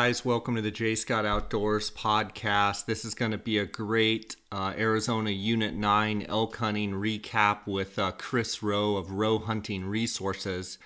[0.00, 2.86] Guys, welcome to the Jay Scott Outdoors podcast.
[2.86, 7.98] This is going to be a great uh, Arizona Unit 9 elk hunting recap with
[7.98, 10.78] uh, Chris Roe of Roe Hunting Resources.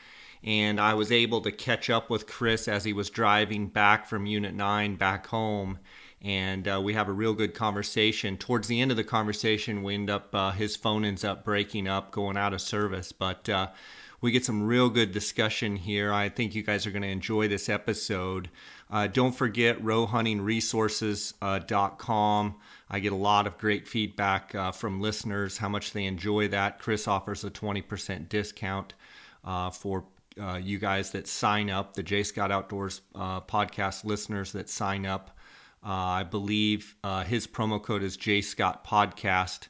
[0.43, 4.25] And I was able to catch up with Chris as he was driving back from
[4.25, 5.79] Unit 9 back home.
[6.23, 8.39] And uh, we have a real good conversation.
[8.39, 11.87] Towards the end of the conversation, we end up, uh, his phone ends up breaking
[11.87, 13.13] up, going out of service.
[13.13, 13.69] But uh,
[14.23, 16.13] we get some real good discussion here.
[16.13, 18.49] I think you guys are going to enjoy this episode.
[18.93, 22.47] Uh, don't forget roehuntingresources.com.
[22.47, 22.53] Uh,
[22.91, 26.79] I get a lot of great feedback uh, from listeners, how much they enjoy that.
[26.79, 28.93] Chris offers a 20% discount
[29.47, 30.05] uh, for
[30.39, 35.07] uh, you guys that sign up, the Jay Scott Outdoors uh, podcast listeners that sign
[35.07, 35.39] up.
[35.83, 36.95] I believe
[37.27, 39.67] his promo code is Jay Scott Podcast.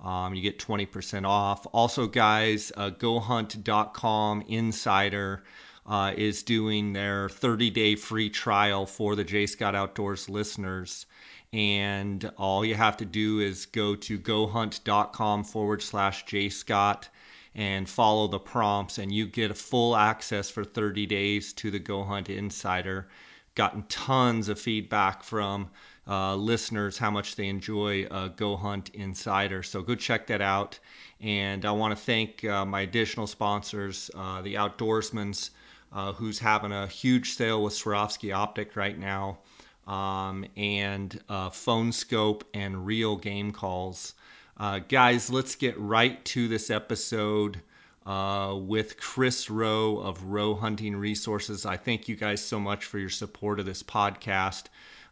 [0.00, 1.66] Um, you get 20% off.
[1.72, 5.42] Also, guys, uh, GoHunt.com Insider
[5.86, 11.06] uh, is doing their 30 day free trial for the Jay Scott Outdoors listeners.
[11.52, 17.08] And all you have to do is go to gohunt.com forward slash Jay Scott
[17.54, 21.78] and follow the prompts, and you get a full access for 30 days to the
[21.78, 23.08] Go Hunt Insider.
[23.54, 25.70] Gotten tons of feedback from
[26.06, 29.62] uh, listeners how much they enjoy uh, Go Hunt Insider.
[29.62, 30.78] So go check that out.
[31.20, 35.50] And I want to thank uh, my additional sponsors, uh, the Outdoorsmans
[35.92, 39.38] uh, who's having a huge sale with Swarovski Optik right now,
[39.86, 44.14] um, and uh, Phone Skope and Real Game Calls.
[44.58, 47.60] Uh, guys, let's get right to this episode
[48.06, 51.66] uh, with Chris Roe of Roe Hunting Resources.
[51.66, 54.64] I thank you guys so much for your support of this podcast.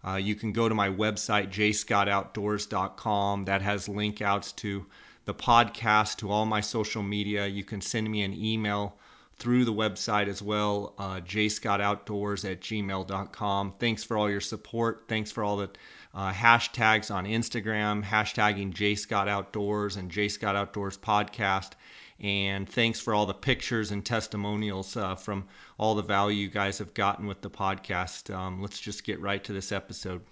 [0.06, 3.44] Uh, you can go to my website, jayscottoutdoors.com.
[3.46, 4.86] That has link outs to
[5.24, 7.46] the podcast, to all my social media.
[7.46, 8.96] You can send me an email
[9.38, 13.74] through the website as well, uh, jayscottoutdoors at gmail.com.
[13.78, 15.04] Thanks for all your support.
[15.08, 15.70] Thanks for all the
[16.14, 21.72] uh, hashtags on Instagram, hashtagging jayscottoutdoors and jayscottoutdoors podcast.
[22.20, 26.78] And thanks for all the pictures and testimonials uh, from all the value you guys
[26.78, 28.32] have gotten with the podcast.
[28.32, 30.22] Um, let's just get right to this episode.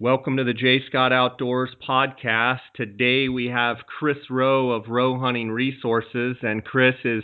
[0.00, 2.58] Welcome to the Jay Scott Outdoors podcast.
[2.74, 7.22] Today we have Chris Roe of Roe Hunting Resources, and Chris is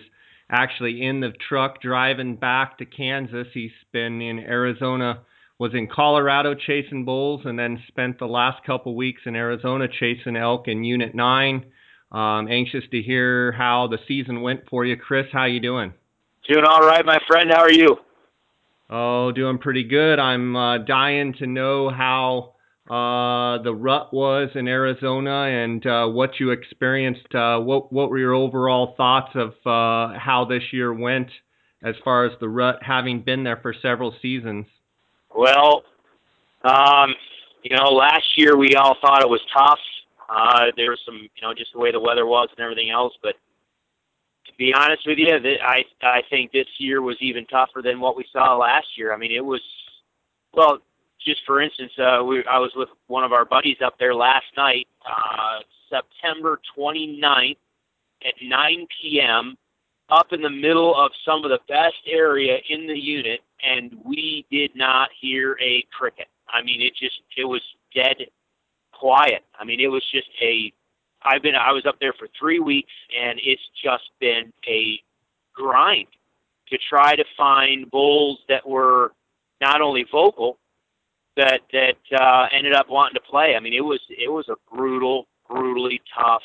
[0.50, 3.46] actually in the truck driving back to Kansas.
[3.54, 5.20] He's been in Arizona,
[5.58, 10.36] was in Colorado chasing bulls, and then spent the last couple weeks in Arizona chasing
[10.36, 11.64] elk in Unit 9.
[12.12, 14.96] Um, anxious to hear how the season went for you.
[14.96, 15.94] Chris, how you doing?
[16.48, 17.50] Doing all right, my friend.
[17.52, 17.96] How are you?
[18.88, 20.18] Oh, doing pretty good.
[20.18, 22.54] I'm uh, dying to know how
[22.90, 27.32] uh, the rut was in Arizona and uh, what you experienced.
[27.32, 31.28] Uh, what what were your overall thoughts of uh, how this year went
[31.84, 34.66] as far as the rut, having been there for several seasons?
[35.32, 35.84] Well,
[36.64, 37.14] um,
[37.62, 39.78] you know, last year we all thought it was tough.
[40.28, 43.12] Uh, there was some, you know, just the way the weather was and everything else.
[43.22, 43.36] But
[44.46, 48.16] to be honest with you, I I think this year was even tougher than what
[48.16, 49.14] we saw last year.
[49.14, 49.62] I mean, it was
[50.52, 50.80] well
[51.24, 54.46] just for instance, uh, we, I was with one of our buddies up there last
[54.56, 57.56] night, uh, September 29th
[58.26, 59.56] at 9 p.m.,
[60.10, 64.44] up in the middle of some of the best area in the unit, and we
[64.50, 66.26] did not hear a cricket.
[66.48, 67.62] I mean, it just, it was
[67.94, 68.16] dead
[68.92, 69.44] quiet.
[69.58, 70.72] I mean, it was just a,
[71.22, 74.98] I've been, I was up there for three weeks, and it's just been a
[75.54, 76.08] grind
[76.70, 79.12] to try to find bulls that were
[79.60, 80.58] not only vocal,
[81.40, 83.54] that that uh, ended up wanting to play.
[83.56, 86.42] I mean, it was it was a brutal, brutally tough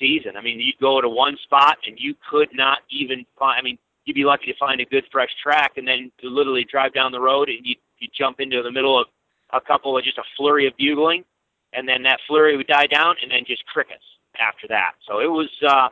[0.00, 0.36] season.
[0.36, 3.58] I mean, you'd go to one spot and you could not even find.
[3.58, 6.64] I mean, you'd be lucky to find a good fresh track, and then you literally
[6.64, 9.06] drive down the road and you you jump into the middle of
[9.52, 11.24] a couple of just a flurry of bugling,
[11.72, 14.04] and then that flurry would die down, and then just crickets
[14.40, 14.92] after that.
[15.06, 15.88] So it was uh,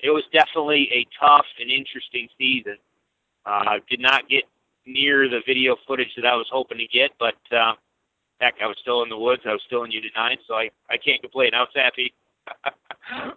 [0.00, 2.76] it was definitely a tough and interesting season.
[3.46, 4.44] Uh, did not get
[4.92, 7.74] near the video footage that I was hoping to get, but uh,
[8.40, 9.42] heck, I was still in the woods.
[9.46, 11.50] I was still in Unit Nine, so I I can't complain.
[11.54, 12.12] I was happy.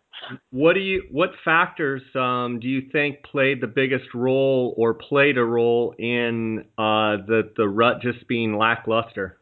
[0.52, 5.38] what do you what factors um, do you think played the biggest role or played
[5.38, 9.38] a role in uh, the the rut just being lackluster?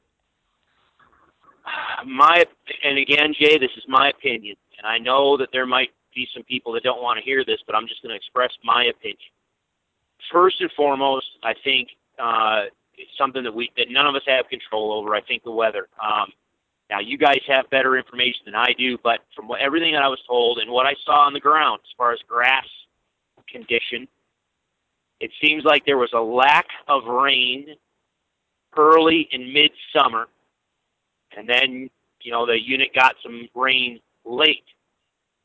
[2.05, 2.43] My
[2.83, 6.43] and again, Jay, this is my opinion, and I know that there might be some
[6.43, 9.17] people that don't want to hear this, but I'm just going to express my opinion.
[10.31, 11.89] First and foremost, I think
[12.21, 12.63] uh,
[13.17, 15.15] something that we that none of us have control over.
[15.15, 15.87] I think the weather.
[16.01, 16.31] Um,
[16.89, 20.09] now you guys have better information than I do, but from what, everything that I
[20.09, 22.65] was told and what I saw on the ground as far as grass
[23.49, 24.07] condition,
[25.19, 27.75] it seems like there was a lack of rain
[28.77, 30.27] early and midsummer,
[31.35, 31.89] and then
[32.21, 34.65] you know the unit got some rain late.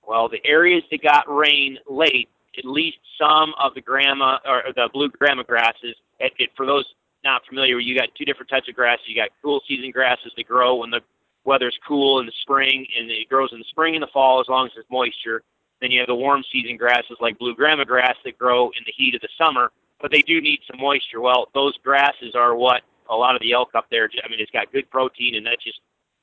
[0.07, 2.29] Well, the areas that got rain late,
[2.59, 5.97] at least some of the grama or the blue grama grasses.
[6.19, 6.85] It, it, for those
[7.25, 9.05] not familiar, you got two different types of grasses.
[9.07, 11.01] You got cool season grasses that grow when the
[11.45, 14.49] weather's cool in the spring, and it grows in the spring and the fall as
[14.49, 15.43] long as there's moisture.
[15.81, 18.93] Then you have the warm season grasses like blue grama grass that grow in the
[18.97, 19.71] heat of the summer,
[20.01, 21.21] but they do need some moisture.
[21.21, 24.09] Well, those grasses are what a lot of the elk up there.
[24.25, 25.81] I mean, it's got good protein, and that just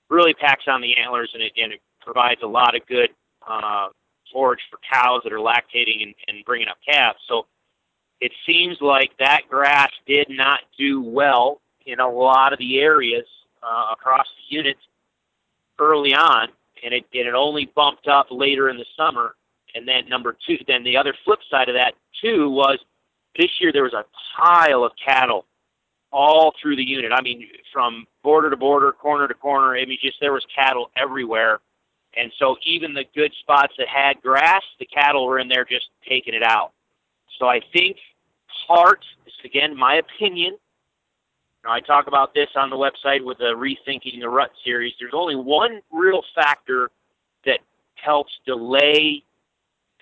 [0.09, 3.09] really packs on the antlers, and it, and it provides a lot of good
[3.47, 3.89] uh,
[4.33, 7.19] forage for cows that are lactating and, and bringing up calves.
[7.29, 7.45] So
[8.19, 13.25] it seems like that grass did not do well in a lot of the areas
[13.61, 14.77] uh, across the unit
[15.79, 16.49] early on,
[16.83, 19.35] and it, and it only bumped up later in the summer.
[19.75, 22.79] And then number two, then the other flip side of that too was
[23.37, 24.05] this year there was a
[24.37, 25.45] pile of cattle
[26.11, 27.11] all through the unit.
[27.11, 29.75] I mean, from border to border, corner to corner.
[29.75, 31.59] I mean, just there was cattle everywhere.
[32.15, 35.87] And so even the good spots that had grass, the cattle were in there just
[36.07, 36.71] taking it out.
[37.39, 37.97] So I think
[38.67, 40.57] part, this is again my opinion,
[41.63, 44.93] now, I talk about this on the website with the Rethinking the Rut series.
[44.99, 46.91] There's only one real factor
[47.45, 47.59] that
[47.95, 49.23] helps delay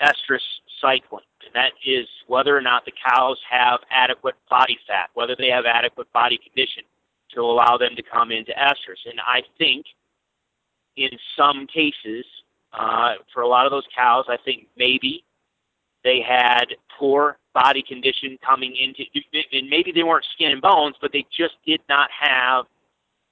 [0.01, 0.41] estrus
[0.81, 5.49] cycling, and that is whether or not the cows have adequate body fat, whether they
[5.49, 6.83] have adequate body condition
[7.35, 9.05] to allow them to come into estrus.
[9.05, 9.85] And I think
[10.97, 12.25] in some cases,
[12.73, 15.23] uh, for a lot of those cows, I think maybe
[16.03, 16.65] they had
[16.97, 19.03] poor body condition coming into,
[19.51, 22.65] and maybe they weren't skin and bones, but they just did not have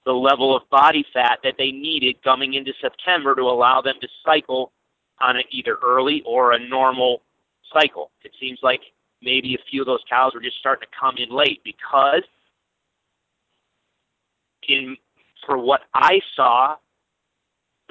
[0.05, 4.07] the level of body fat that they needed coming into September to allow them to
[4.25, 4.71] cycle
[5.21, 7.21] on an either early or a normal
[7.73, 8.11] cycle.
[8.23, 8.81] It seems like
[9.21, 12.23] maybe a few of those cows were just starting to come in late because
[14.67, 14.95] in
[15.45, 16.75] for what I saw,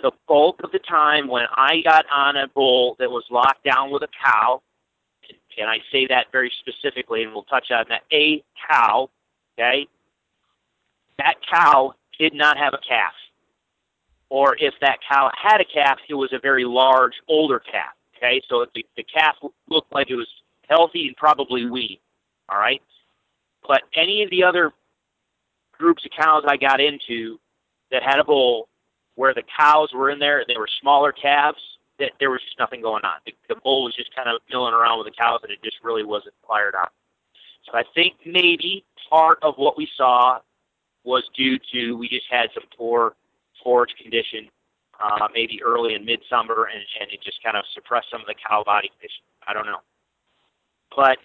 [0.02, 3.90] the bulk of the time when I got on a bull that was locked down
[3.90, 4.62] with a cow,
[5.58, 9.10] and I say that very specifically, and we'll touch on that, a cow,
[9.58, 9.88] okay,
[11.18, 13.12] that cow did not have a calf.
[14.30, 17.94] Or if that cow had a calf, it was a very large, older calf.
[18.16, 19.36] Okay, so the, the calf
[19.68, 20.28] looked like it was
[20.68, 21.98] healthy and probably weaned.
[22.48, 22.82] All right,
[23.66, 24.72] but any of the other
[25.72, 27.38] groups of cows I got into
[27.90, 28.68] that had a bull
[29.18, 31.58] where the cows were in there, they were smaller calves,
[31.98, 33.18] that there was just nothing going on.
[33.26, 35.78] The, the bull was just kind of milling around with the cows, and it just
[35.82, 36.92] really wasn't fired up.
[37.66, 40.38] So I think maybe part of what we saw
[41.02, 43.16] was due to we just had some poor
[43.64, 44.48] forage condition,
[45.02, 48.36] uh, maybe early in midsummer, and, and it just kind of suppressed some of the
[48.48, 49.26] cow body condition.
[49.48, 49.82] I don't know.
[50.94, 51.18] But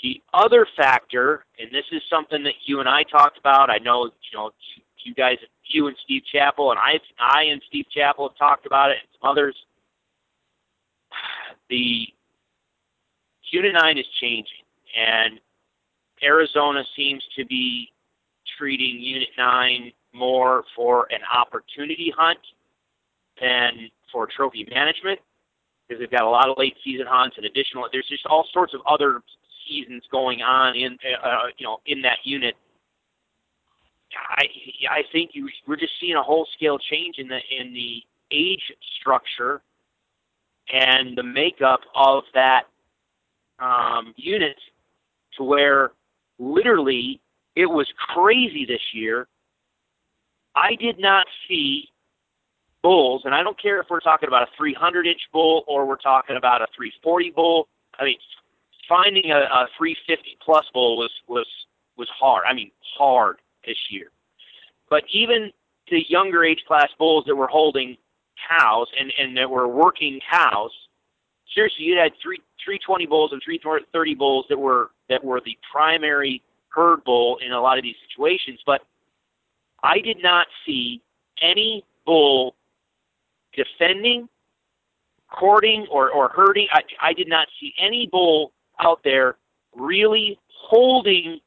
[0.00, 3.68] the other factor, and this is something that you and I talked about.
[3.68, 4.52] I know you know
[5.04, 8.90] you guys, you and Steve Chappell, and I, I and Steve Chappell have talked about
[8.90, 9.56] it, and some others
[11.70, 12.06] the
[13.50, 14.64] Unit 9 is changing,
[14.98, 15.38] and
[16.22, 17.88] Arizona seems to be
[18.58, 22.38] treating Unit 9 more for an opportunity hunt
[23.40, 25.18] than for trophy management
[25.88, 27.86] because they've got a lot of late season hunts and additional.
[27.90, 29.20] There's just all sorts of other
[29.68, 32.54] seasons going on in uh, you know in that unit.
[34.14, 34.44] I
[34.90, 38.72] I think you, we're just seeing a whole scale change in the in the age
[39.00, 39.62] structure
[40.72, 42.62] and the makeup of that
[43.58, 44.56] um, unit
[45.36, 45.92] to where
[46.38, 47.20] literally
[47.56, 49.28] it was crazy this year.
[50.54, 51.88] I did not see
[52.82, 55.96] bulls, and I don't care if we're talking about a 300 inch bull or we're
[55.96, 57.68] talking about a 340 bull.
[57.98, 58.18] I mean,
[58.88, 61.46] finding a, a 350 plus bull was was
[61.96, 62.44] was hard.
[62.48, 64.10] I mean, hard this year.
[64.90, 65.50] But even
[65.90, 67.96] the younger age class bulls that were holding
[68.48, 70.70] cows and and that were working cows.
[71.54, 73.60] Seriously, you had three three twenty bulls and three
[73.92, 77.96] thirty bulls that were that were the primary herd bull in a lot of these
[78.08, 78.60] situations.
[78.64, 78.82] But
[79.82, 81.02] I did not see
[81.40, 82.54] any bull
[83.54, 84.28] defending,
[85.30, 86.68] courting, or or herding.
[86.72, 89.36] I, I did not see any bull out there
[89.74, 91.40] really holding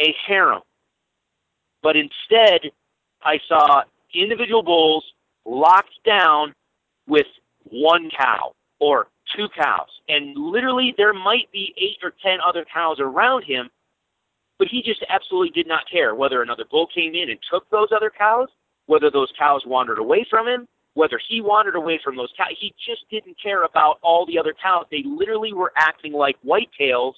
[0.00, 0.62] a harem.
[1.84, 2.72] But instead,
[3.22, 3.82] I saw
[4.14, 5.04] individual bulls
[5.44, 6.54] locked down
[7.06, 7.26] with
[7.64, 9.90] one cow or two cows.
[10.08, 13.68] And literally, there might be eight or ten other cows around him,
[14.58, 17.88] but he just absolutely did not care whether another bull came in and took those
[17.94, 18.48] other cows,
[18.86, 22.56] whether those cows wandered away from him, whether he wandered away from those cows.
[22.58, 24.86] He just didn't care about all the other cows.
[24.90, 27.12] They literally were acting like whitetails,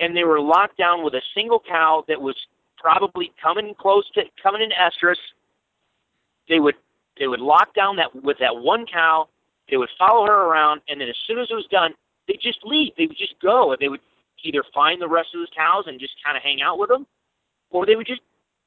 [0.00, 2.36] and they were locked down with a single cow that was
[2.82, 5.16] probably coming close to coming into estrus.
[6.48, 6.74] They would
[7.18, 9.28] they would lock down that with that one cow.
[9.70, 11.94] They would follow her around, and then as soon as it was done,
[12.28, 12.92] they just leave.
[12.96, 14.00] They would just go, and they would
[14.44, 17.06] either find the rest of the cows and just kind of hang out with them,
[17.70, 18.22] or they would just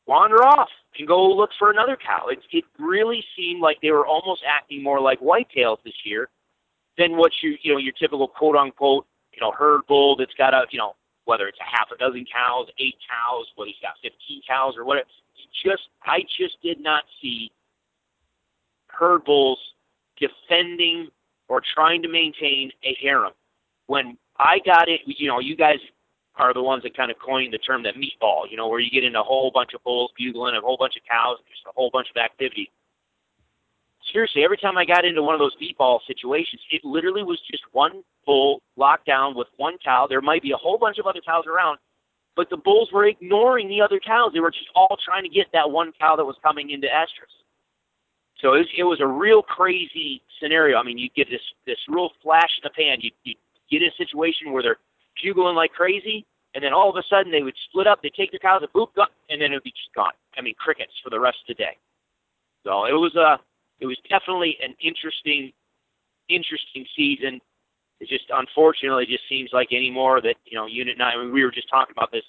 [0.08, 2.28] wander off and go look for another cow.
[2.30, 6.30] It, it really seemed like they were almost acting more like whitetails this year
[6.98, 10.54] than what you you know your typical quote unquote you know herd bull that's got
[10.54, 13.94] a you know whether it's a half a dozen cows, eight cows, whether he's got
[14.02, 15.08] fifteen cows or whatever.
[15.64, 17.52] Just I just did not see
[18.88, 19.60] herd bulls
[20.18, 21.10] defending
[21.48, 23.34] or trying to maintain a harem.
[23.88, 25.78] When I got it, you know, you guys
[26.38, 28.90] are the ones that kind of coined the term that meatball, you know, where you
[28.90, 31.72] get in a whole bunch of bulls bugling, a whole bunch of cows, just a
[31.76, 32.72] whole bunch of activity.
[34.12, 37.64] Seriously, every time I got into one of those meatball situations, it literally was just
[37.72, 40.08] one bull locked down with one cow.
[40.08, 41.80] There might be a whole bunch of other cows around,
[42.36, 44.32] but the bulls were ignoring the other cows.
[44.34, 47.34] They were just all trying to get that one cow that was coming into estrus.
[48.42, 50.78] So it was, it was a real crazy scenario.
[50.78, 53.00] I mean, you get this this real flash in the pan.
[53.02, 53.36] You you
[53.72, 54.78] get a situation where they're
[55.22, 58.02] bugling like crazy, and then all of a sudden they would split up.
[58.02, 58.90] They take their cows and boop,
[59.30, 60.14] and then it would be just gone.
[60.38, 61.78] I mean, crickets for the rest of the day.
[62.64, 63.40] So it was a
[63.80, 65.54] it was definitely an interesting
[66.30, 67.40] interesting season.
[68.00, 71.14] It just unfortunately just seems like anymore that you know Unit Nine.
[71.18, 72.24] I mean, we were just talking about this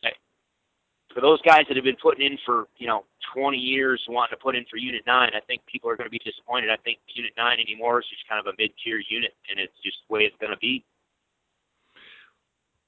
[1.16, 3.04] for those guys that have been putting in for you know
[3.34, 6.10] 20 years wanting to put in for Unit 9, I think people are going to
[6.10, 6.68] be disappointed.
[6.70, 9.96] I think Unit 9 anymore is just kind of a mid-tier unit, and it's just
[10.08, 10.84] the way it's going to be.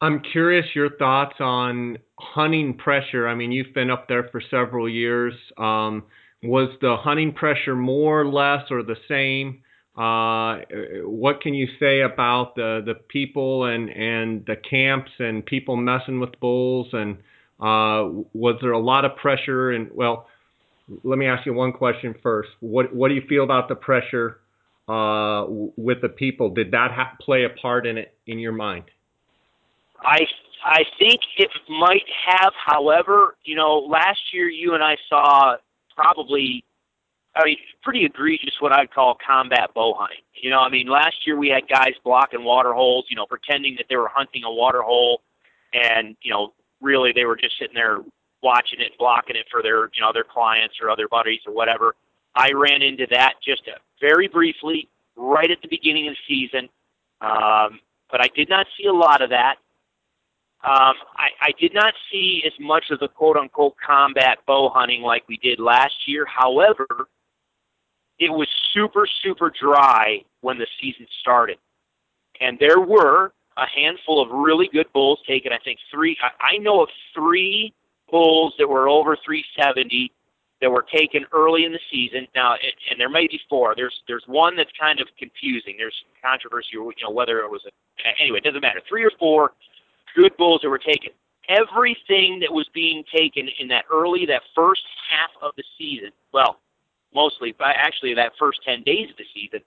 [0.02, 3.26] I'm curious your thoughts on hunting pressure.
[3.26, 5.34] I mean, you've been up there for several years.
[5.56, 6.04] Um,
[6.42, 9.62] was the hunting pressure more, less, or the same?
[9.98, 10.60] Uh,
[11.02, 16.20] what can you say about the the people and and the camps and people messing
[16.20, 17.16] with bulls and
[17.60, 19.72] uh, was there a lot of pressure?
[19.72, 20.28] And well,
[21.02, 22.50] let me ask you one question first.
[22.60, 24.38] What what do you feel about the pressure
[24.88, 26.50] uh, with the people?
[26.50, 28.84] Did that ha- play a part in it in your mind?
[30.00, 30.20] I
[30.64, 32.52] I think it might have.
[32.64, 35.56] However, you know, last year you and I saw
[35.96, 36.64] probably,
[37.38, 40.22] I mean, pretty egregious what I'd call combat bow hunting.
[40.34, 43.76] You know, I mean, last year we had guys blocking water holes, you know, pretending
[43.76, 45.22] that they were hunting a water hole,
[45.72, 48.00] and you know, really they were just sitting there
[48.42, 51.94] watching it, blocking it for their you know their clients or other buddies or whatever.
[52.34, 53.62] I ran into that just
[54.00, 56.68] very briefly right at the beginning of the season,
[57.20, 57.80] um,
[58.10, 59.56] but I did not see a lot of that.
[60.64, 65.02] Um, I, I did not see as much of the quote unquote combat bow hunting
[65.02, 66.26] like we did last year.
[66.26, 66.86] However,
[68.18, 71.58] it was super, super dry when the season started.
[72.40, 75.52] And there were a handful of really good bulls taken.
[75.52, 76.16] I think three.
[76.40, 77.72] I, know of three
[78.10, 80.12] bulls that were over 370
[80.60, 82.26] that were taken early in the season.
[82.34, 83.74] Now, it, and there may be four.
[83.76, 85.74] There's there's one that's kind of confusing.
[85.76, 88.38] There's controversy, you know, whether it was a anyway.
[88.38, 88.80] It doesn't matter.
[88.88, 89.52] Three or four
[90.16, 91.10] good bulls that were taken.
[91.48, 96.58] Everything that was being taken in that early, that first half of the season, well,
[97.14, 99.60] mostly, but actually that first 10 days of the season,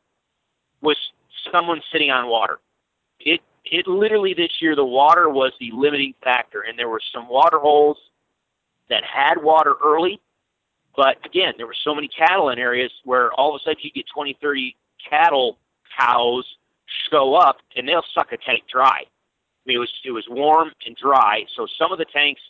[0.81, 0.97] was
[1.51, 2.59] someone sitting on water.
[3.19, 7.29] It it literally this year the water was the limiting factor, and there were some
[7.29, 7.97] water holes
[8.89, 10.19] that had water early,
[10.95, 13.91] but again, there were so many cattle in areas where all of a sudden you
[13.91, 14.75] get 20, 30
[15.09, 15.57] cattle
[15.97, 16.45] cows
[17.09, 19.03] show up, and they'll suck a tank dry.
[19.05, 22.41] I mean, it was it was warm and dry, so some of the tanks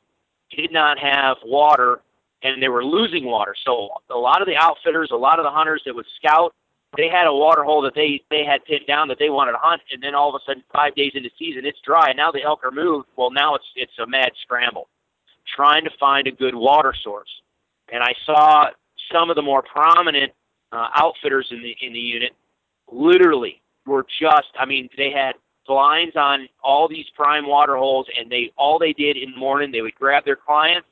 [0.49, 2.01] did not have water,
[2.43, 3.55] and they were losing water.
[3.65, 6.53] So a lot of the outfitters, a lot of the hunters that would scout
[6.97, 9.57] they had a water hole that they they had pinned down that they wanted to
[9.59, 12.09] hunt, and then all of a sudden, five days into season, it's dry.
[12.09, 13.07] And now the elk are moved.
[13.15, 14.89] Well, now it's it's a mad scramble,
[15.55, 17.29] trying to find a good water source.
[17.91, 18.65] And I saw
[19.11, 20.33] some of the more prominent
[20.71, 22.33] uh, outfitters in the in the unit
[22.91, 24.51] literally were just.
[24.59, 28.91] I mean, they had blinds on all these prime water holes, and they all they
[28.91, 30.87] did in the morning they would grab their clients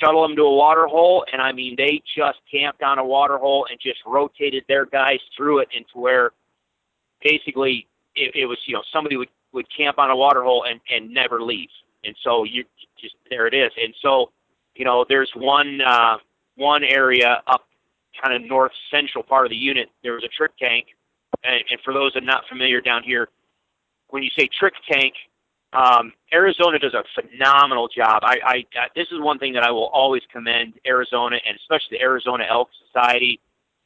[0.00, 3.38] shuttle them to a water hole, and I mean they just camped on a water
[3.38, 6.32] hole and just rotated their guys through it into where
[7.22, 10.80] basically it, it was you know somebody would would camp on a water hole and
[10.90, 11.68] and never leave,
[12.04, 12.64] and so you
[13.00, 14.30] just there it is, and so
[14.74, 16.16] you know there's one uh,
[16.56, 17.64] one area up
[18.22, 19.88] kind of north central part of the unit.
[20.02, 20.86] There was a trick tank,
[21.42, 23.28] and, and for those that are not familiar down here,
[24.08, 25.14] when you say trick tank,
[25.74, 28.20] um, Arizona does a phenomenal job.
[28.22, 31.98] I, I uh, this is one thing that I will always commend Arizona and especially
[31.98, 33.40] the Arizona Elk Society.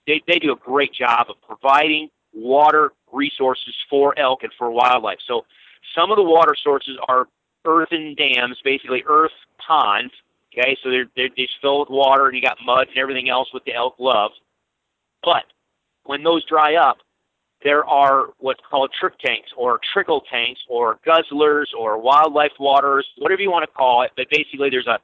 [0.07, 5.19] They they do a great job of providing water resources for elk and for wildlife.
[5.27, 5.47] So
[5.95, 7.27] some of the water sources are
[7.65, 9.33] earthen dams, basically earth
[9.67, 10.13] ponds.
[10.53, 13.49] Okay, so they're, they're just filled with water, and you got mud and everything else
[13.53, 14.31] with the elk love.
[15.23, 15.45] But
[16.05, 16.99] when those dry up,
[17.65, 23.43] there are what's called trick tanks or trickle tanks or guzzlers or wildlife waters, whatever
[23.43, 24.13] you want to call it.
[24.17, 24.99] But basically, there's a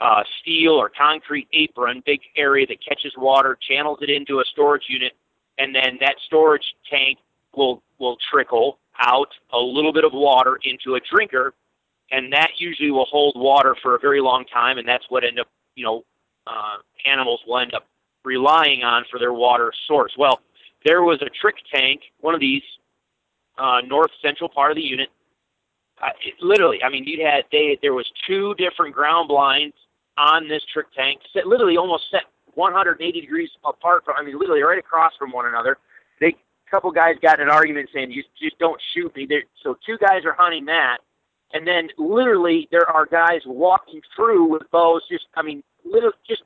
[0.00, 4.84] uh, steel or concrete apron, big area that catches water, channels it into a storage
[4.88, 5.12] unit,
[5.58, 7.18] and then that storage tank
[7.56, 11.54] will will trickle out a little bit of water into a drinker,
[12.10, 15.38] and that usually will hold water for a very long time, and that's what end
[15.38, 16.04] up you know
[16.46, 17.86] uh, animals will end up
[18.24, 20.12] relying on for their water source.
[20.18, 20.40] Well,
[20.84, 22.62] there was a trick tank, one of these,
[23.58, 25.08] uh, north central part of the unit.
[26.02, 29.76] Uh, it, literally, I mean, you had they there was two different ground blinds
[30.18, 32.22] on this trick tank, set, literally almost set
[32.54, 34.16] 180 degrees apart from.
[34.18, 35.78] I mean, literally right across from one another.
[36.20, 39.44] They a couple guys got in an argument saying, "You just don't shoot me." They're,
[39.62, 40.98] so two guys are hunting that,
[41.52, 45.02] and then literally there are guys walking through with bows.
[45.08, 46.42] Just, I mean, literally, just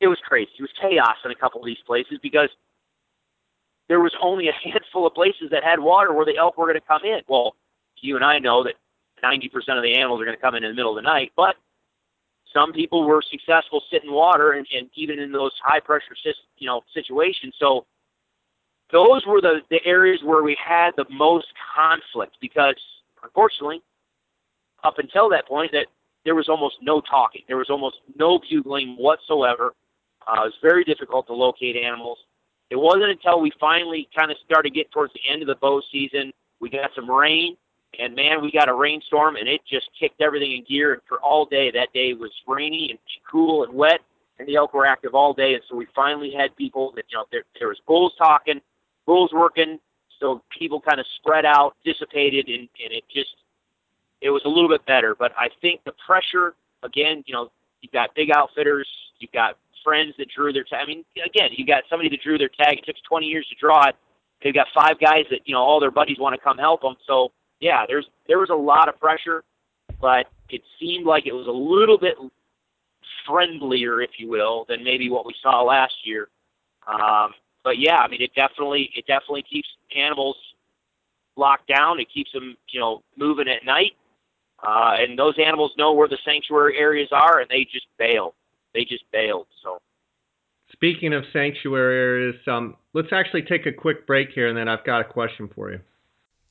[0.00, 0.50] it was crazy.
[0.58, 2.50] It was chaos in a couple of these places because
[3.88, 6.80] there was only a handful of places that had water where the elk were going
[6.80, 7.20] to come in.
[7.28, 7.56] Well,
[8.00, 8.74] you and I know that
[9.22, 11.32] 90% of the animals are going to come in in the middle of the night,
[11.36, 11.56] but
[12.52, 16.14] some people were successful sitting water and, and even in those high pressure
[16.58, 17.54] you know situations.
[17.58, 17.86] So
[18.90, 22.76] those were the, the areas where we had the most conflict because
[23.22, 23.82] unfortunately,
[24.84, 25.86] up until that point, that
[26.24, 27.42] there was almost no talking.
[27.48, 29.74] There was almost no bugling whatsoever.
[30.26, 32.18] Uh, it was very difficult to locate animals.
[32.72, 35.56] It wasn't until we finally kind of started to get towards the end of the
[35.56, 37.54] bow season, we got some rain,
[38.00, 40.94] and man, we got a rainstorm, and it just kicked everything in gear.
[40.94, 42.98] And for all day, that day was rainy and
[43.30, 44.00] cool and wet,
[44.38, 45.52] and the elk were active all day.
[45.52, 48.58] And so we finally had people that you know there, there was bulls talking,
[49.04, 49.78] bulls working,
[50.18, 53.36] so people kind of spread out, dissipated, and, and it just
[54.22, 55.14] it was a little bit better.
[55.14, 57.50] But I think the pressure again, you know,
[57.82, 60.80] you've got big outfitters, you've got friends that drew their tag.
[60.82, 62.78] I mean, again, you got somebody that drew their tag.
[62.78, 63.96] It took 20 years to draw it.
[64.42, 66.96] They've got five guys that you know all their buddies want to come help them.
[67.06, 69.44] So yeah, there's there was a lot of pressure,
[70.00, 72.16] but it seemed like it was a little bit
[73.26, 76.28] friendlier, if you will, than maybe what we saw last year.
[76.86, 80.36] Um, but yeah, I mean, it definitely it definitely keeps animals
[81.36, 82.00] locked down.
[82.00, 83.92] It keeps them you know moving at night.
[84.64, 88.34] Uh, and those animals know where the sanctuary areas are, and they just bail
[88.74, 89.46] they just bailed.
[89.62, 89.78] So.
[90.72, 94.84] Speaking of sanctuary areas, um, let's actually take a quick break here, and then I've
[94.84, 95.80] got a question for you.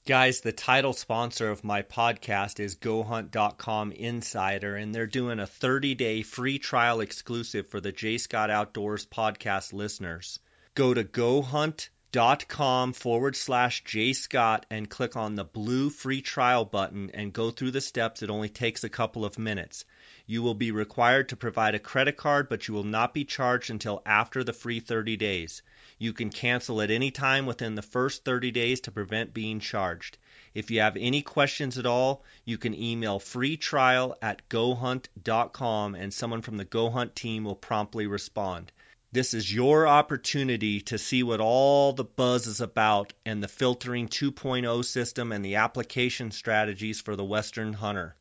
[0.07, 5.93] Guys, the title sponsor of my podcast is GoHunt.com Insider, and they're doing a 30
[5.93, 10.39] day free trial exclusive for the Jay Scott Outdoors podcast listeners.
[10.73, 17.11] Go to GoHunt.com forward slash Jay Scott and click on the blue free trial button
[17.13, 18.23] and go through the steps.
[18.23, 19.85] It only takes a couple of minutes.
[20.27, 23.69] You will be required to provide a credit card, but you will not be charged
[23.69, 25.61] until after the free 30 days.
[25.97, 30.17] You can cancel at any time within the first 30 days to prevent being charged.
[30.53, 36.41] If you have any questions at all, you can email freetrial at gohunt.com and someone
[36.41, 38.71] from the GoHunt team will promptly respond.
[39.13, 44.07] This is your opportunity to see what all the buzz is about and the filtering
[44.07, 48.15] 2.0 system and the application strategies for the Western hunter.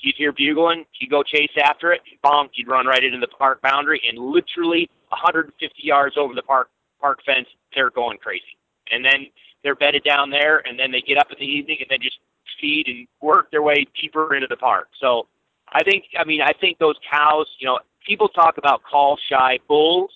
[0.00, 3.60] you'd hear bugling, you'd go chase after it, bonk, you'd run right into the park
[3.62, 8.56] boundary, and literally 150 yards over the park park fence, they're going crazy.
[8.90, 9.26] And then
[9.62, 12.18] they're bedded down there, and then they get up in the evening and then just
[12.60, 14.88] feed and work their way deeper into the park.
[15.00, 15.26] So
[15.72, 19.58] I think, I mean, I think those cows, you know, people talk about call shy
[19.68, 20.10] bulls.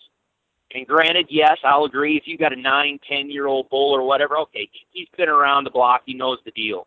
[0.74, 2.16] And granted, yes, I'll agree.
[2.16, 5.64] If you've got a nine, ten year old bull or whatever, okay, he's been around
[5.64, 6.86] the block, he knows the deal.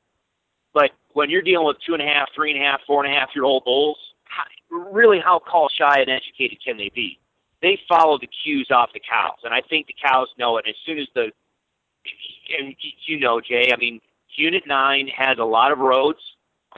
[0.76, 3.12] But when you're dealing with two and a half, three and a half, four and
[3.12, 3.98] a half year old bulls,
[4.70, 7.18] really how call shy and educated can they be?
[7.62, 10.66] They follow the cues off the cows, and I think the cows know it.
[10.68, 11.32] As soon as the,
[12.60, 14.02] and you know, Jay, I mean,
[14.36, 16.20] Unit 9 has a lot of roads,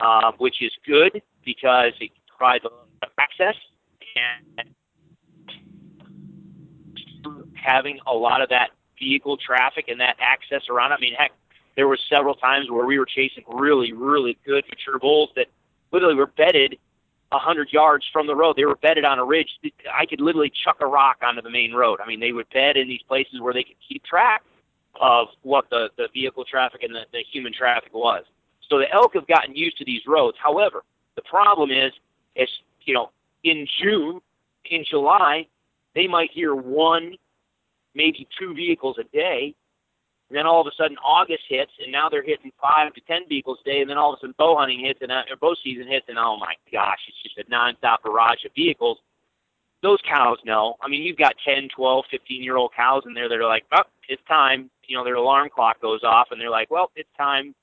[0.00, 3.56] uh, which is good because it provides a lot of access
[4.14, 4.70] and
[7.54, 10.92] having a lot of that vehicle traffic and that access around.
[10.92, 11.32] I mean, heck,
[11.78, 15.46] there were several times where we were chasing really, really good mature bulls that
[15.92, 16.76] literally were bedded
[17.30, 18.56] a hundred yards from the road.
[18.56, 19.48] They were bedded on a ridge.
[19.94, 22.00] I could literally chuck a rock onto the main road.
[22.02, 24.42] I mean, they would bed in these places where they could keep track
[25.00, 28.24] of what the, the vehicle traffic and the, the human traffic was.
[28.68, 30.36] So the elk have gotten used to these roads.
[30.42, 30.82] However,
[31.14, 31.92] the problem is,
[32.34, 32.48] is
[32.86, 33.12] you know,
[33.44, 34.20] in June,
[34.68, 35.46] in July,
[35.94, 37.14] they might hear one,
[37.94, 39.54] maybe two vehicles a day,
[40.28, 43.26] and then all of a sudden August hits, and now they're hitting five to ten
[43.28, 45.36] vehicles a day, and then all of a sudden bow hunting hits, and uh, or
[45.36, 48.98] bow season hits, and oh my gosh, it's just a nonstop barrage of vehicles.
[49.82, 50.74] Those cows know.
[50.82, 53.64] I mean, you've got 10, 12, 15 year old cows in there that are like,
[53.72, 54.70] oh, it's time.
[54.86, 57.54] You know, their alarm clock goes off, and they're like, well, it's time.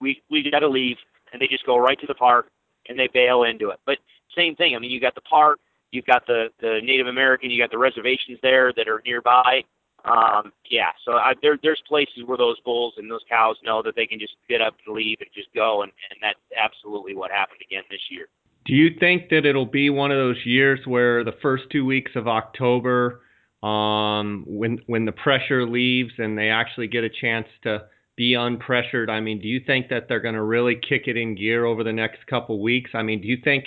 [0.00, 0.96] We we got to leave,
[1.32, 2.48] and they just go right to the park,
[2.88, 3.80] and they bail into it.
[3.84, 3.98] But
[4.34, 4.74] same thing.
[4.74, 5.60] I mean, you got the park,
[5.90, 9.62] you've got the the Native American, you got the reservations there that are nearby
[10.04, 13.96] um, yeah, so I, there, there's places where those bulls and those cows know that
[13.96, 17.30] they can just get up and leave and just go, and, and that's absolutely what
[17.30, 18.26] happened again this year.
[18.66, 22.12] Do you think that it'll be one of those years where the first two weeks
[22.16, 23.20] of October,
[23.62, 27.84] um, when when the pressure leaves and they actually get a chance to
[28.16, 29.08] be unpressured?
[29.08, 31.82] I mean, do you think that they're going to really kick it in gear over
[31.84, 32.90] the next couple weeks?
[32.94, 33.64] I mean, do you think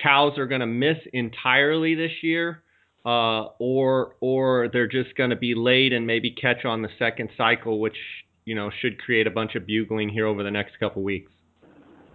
[0.00, 2.62] cows are going to miss entirely this year?
[3.04, 7.30] Uh, or or they're just going to be late and maybe catch on the second
[7.36, 7.96] cycle, which
[8.44, 11.30] you know should create a bunch of bugling here over the next couple weeks.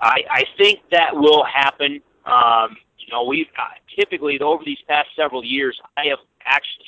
[0.02, 2.02] I, I think that will happen.
[2.26, 3.48] Um, you know, we've
[3.98, 6.86] typically over these past several years, I have actually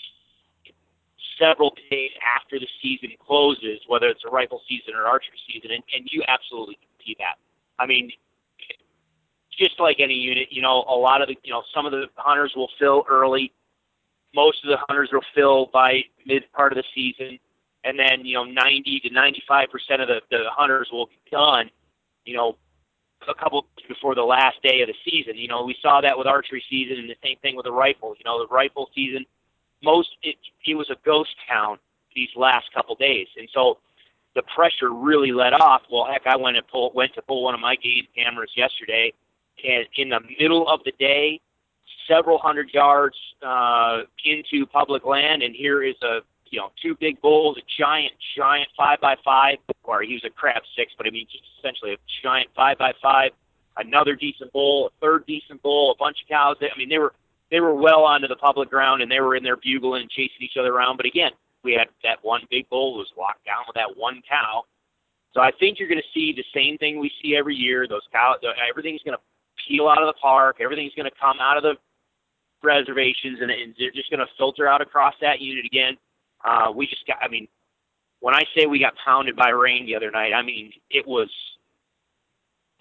[1.40, 5.84] several days after the season closes, whether it's a rifle season or archery season, and,
[5.96, 7.36] and you absolutely see that.
[7.80, 8.12] I mean,
[9.58, 12.08] just like any unit, you know, a lot of the, you know, some of the
[12.18, 13.52] hunters will fill early
[14.34, 17.40] most of the hunters will fill by mid part of the season,
[17.84, 21.70] and then you know 90 to 95 percent of the, the hunters will be done.
[22.26, 22.58] You know,
[23.28, 25.36] a couple before the last day of the season.
[25.36, 28.16] You know, we saw that with archery season, and the same thing with the rifle.
[28.18, 29.26] You know, the rifle season,
[29.84, 31.78] most it, it was a ghost town
[32.16, 33.80] these last couple days, and so
[34.36, 35.82] the pressure really let off.
[35.92, 39.14] Well, heck, I went and pull went to pull one of my game cameras yesterday,
[39.64, 41.42] and in the middle of the day,
[42.10, 46.20] several hundred yards uh, into public land, and here is a
[46.50, 50.30] you know two big bulls, a giant giant five by five, or he was a
[50.30, 53.32] crab six, but I mean just essentially a giant five by five,
[53.78, 56.58] another decent bull, a third decent bull, a bunch of cows.
[56.62, 57.14] I mean they were
[57.52, 60.42] they were well onto the public ground, and they were in there bugling and chasing
[60.42, 60.98] each other around.
[60.98, 61.32] But again,
[61.64, 64.64] we had that one big bull was locked down with that one cow.
[65.34, 67.88] So I think you're going to see the same thing we see every year.
[67.88, 69.24] Those cows, everything's going to
[69.68, 70.58] peel out of the park.
[70.60, 71.76] Everything's going to come out of the
[72.64, 75.98] reservations, and, and they're just going to filter out across that unit again.
[76.44, 77.48] Uh, we just got, I mean,
[78.20, 81.30] when I say we got pounded by rain the other night, I mean, it was,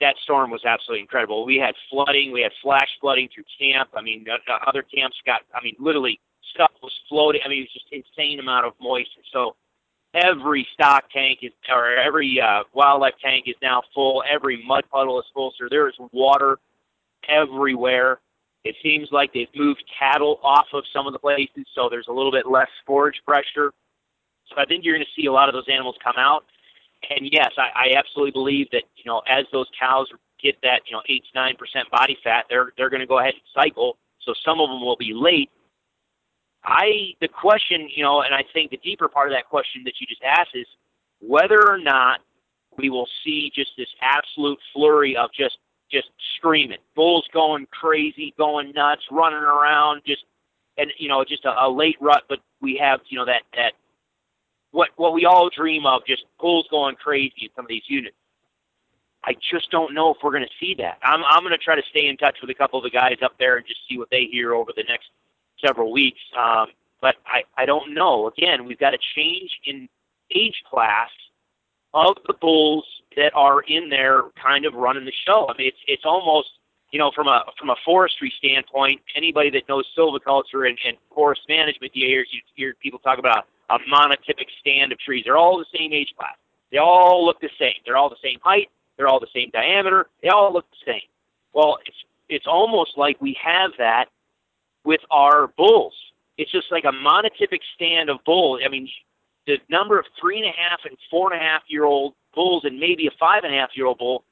[0.01, 1.45] that storm was absolutely incredible.
[1.45, 3.91] We had flooding, we had flash flooding through camp.
[3.97, 4.27] I mean,
[4.67, 6.21] other camps got, I mean, literally
[6.55, 7.41] stuff was floating.
[7.45, 9.23] I mean, it was just insane amount of moisture.
[9.33, 9.57] So
[10.15, 14.23] every stock tank is, or every uh, wildlife tank is now full.
[14.29, 15.53] Every mud puddle is full.
[15.59, 16.59] So there is water
[17.29, 18.21] everywhere.
[18.69, 22.13] It seems like they've moved cattle off of some of the places, so there's a
[22.13, 23.73] little bit less forage pressure.
[24.45, 26.45] So I think you're going to see a lot of those animals come out.
[27.09, 30.09] And yes, I, I absolutely believe that you know as those cows
[30.43, 33.21] get that you know eight to nine percent body fat, they're they're going to go
[33.21, 33.97] ahead and cycle.
[34.21, 35.51] So some of them will be late.
[36.63, 39.95] I the question, you know, and I think the deeper part of that question that
[39.99, 40.67] you just asked is
[41.21, 42.21] whether or not
[42.77, 45.57] we will see just this absolute flurry of just
[45.91, 46.79] just screaming.
[46.95, 50.25] Bulls going crazy, going nuts, running around, just
[50.77, 52.25] and you know, just a, a late rut.
[52.29, 53.73] But we have you know that that
[54.71, 58.17] what what we all dream of, just bulls going crazy in some of these units.
[59.25, 60.99] I just don't know if we're going to see that.
[61.03, 63.17] I'm I'm going to try to stay in touch with a couple of the guys
[63.23, 65.09] up there and just see what they hear over the next
[65.65, 66.21] several weeks.
[66.39, 66.69] Um,
[67.01, 68.29] but I I don't know.
[68.29, 69.89] Again, we've got a change in
[70.35, 71.11] age class
[71.95, 72.85] of the bulls
[73.17, 75.49] that are in there, kind of running the show.
[75.49, 76.49] I mean, it's it's almost
[76.91, 79.01] you know from a from a forestry standpoint.
[79.17, 83.47] Anybody that knows silviculture and, and forest management, you hear you hear people talk about
[83.71, 85.25] a monotypic stand of trees.
[85.25, 86.37] They're all the same age class.
[86.71, 87.75] They all look the same.
[87.85, 88.71] They're all the same height.
[88.97, 90.07] They're all the same diameter.
[90.23, 91.09] They all look the same.
[91.53, 91.97] Well, it's
[92.29, 94.07] it's almost like we have that
[94.85, 95.95] with our bulls.
[96.37, 98.61] It's just like a monotypic stand of bulls.
[98.65, 98.89] I mean,
[99.49, 102.65] the number of three and a half and four and a half year old bulls
[102.65, 104.23] and maybe a five and a half year old bull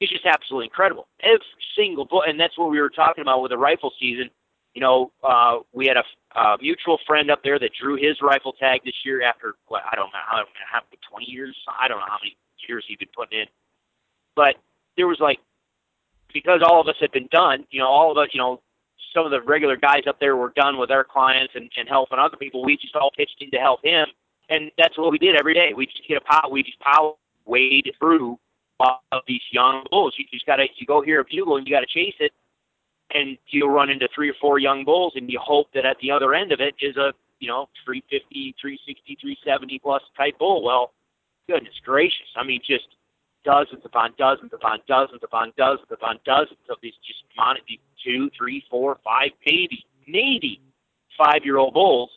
[0.00, 1.06] is just absolutely incredible.
[1.22, 1.44] Every
[1.76, 4.30] single bull, and that's what we were talking about with the rifle season.
[4.72, 8.54] You know, uh, we had a, a mutual friend up there that drew his rifle
[8.54, 11.54] tag this year after what I don't know how, how 20 years.
[11.68, 13.46] I don't know how many years he'd been putting in,
[14.34, 14.56] but
[14.96, 15.38] there was like
[16.32, 17.66] because all of us had been done.
[17.70, 18.28] You know, all of us.
[18.32, 18.62] You know,
[19.14, 22.18] some of the regular guys up there were done with their clients and, and helping
[22.18, 22.64] other people.
[22.64, 24.06] We just all pitched in to help him,
[24.48, 25.72] and that's what we did every day.
[25.74, 26.50] We just get a power.
[26.50, 27.14] We just power
[27.46, 28.38] wade through
[28.80, 30.14] of these young bulls.
[30.18, 32.32] You just got to you go hear a bugle and you got to chase it,
[33.14, 36.10] and you'll run into three or four young bulls, and you hope that at the
[36.10, 40.62] other end of it is a you know 350, 360, 370 plus type bull.
[40.64, 40.92] Well,
[41.48, 42.88] goodness gracious, I mean just
[43.44, 48.62] dozens upon dozens upon dozens upon dozens upon dozens of these just monotone two, three,
[48.70, 50.60] four, five, maybe maybe
[51.16, 52.10] five year old bulls.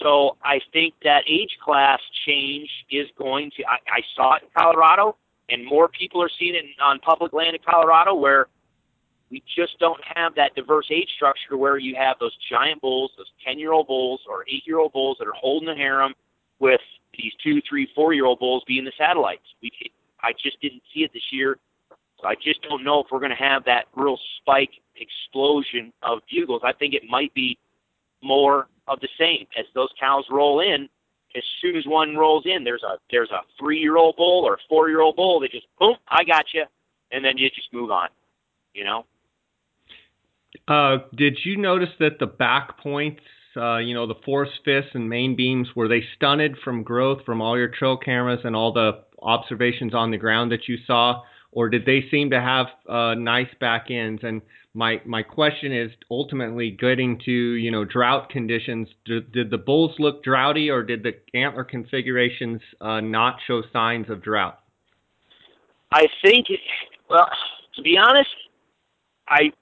[0.00, 3.64] So I think that age class change is going to.
[3.64, 5.16] I, I saw it in Colorado
[5.48, 8.46] and more people are seeing it on public land in Colorado where
[9.30, 13.30] we just don't have that diverse age structure where you have those giant bulls, those
[13.46, 16.14] 10 year old bulls or 8 year old bulls that are holding the harem
[16.58, 16.80] with
[17.16, 19.42] these two, three, four year old bulls being the satellites.
[19.62, 19.70] We,
[20.22, 21.58] I just didn't see it this year.
[22.20, 26.18] So I just don't know if we're going to have that real spike explosion of
[26.28, 26.62] bugles.
[26.64, 27.58] I think it might be
[28.22, 30.88] more of the same as those cows roll in
[31.36, 34.54] as soon as one rolls in, there's a there's a three year old bull or
[34.54, 36.64] a four year old bull that just boom, I got you,
[37.12, 38.08] and then you just move on.
[38.74, 39.04] You know.
[40.66, 43.22] Uh, did you notice that the back points,
[43.56, 47.40] uh, you know, the fourths fifths and main beams, were they stunted from growth from
[47.40, 51.68] all your trail cameras and all the observations on the ground that you saw, or
[51.68, 54.22] did they seem to have uh, nice back ends?
[54.22, 54.42] And
[54.74, 58.88] my my question is ultimately getting to you know drought conditions.
[59.04, 64.10] Did, did the bulls look droughty, or did the antler configurations uh, not show signs
[64.10, 64.58] of drought?
[65.90, 66.46] I think,
[67.08, 67.28] well,
[67.76, 68.28] to be honest,
[69.26, 69.52] I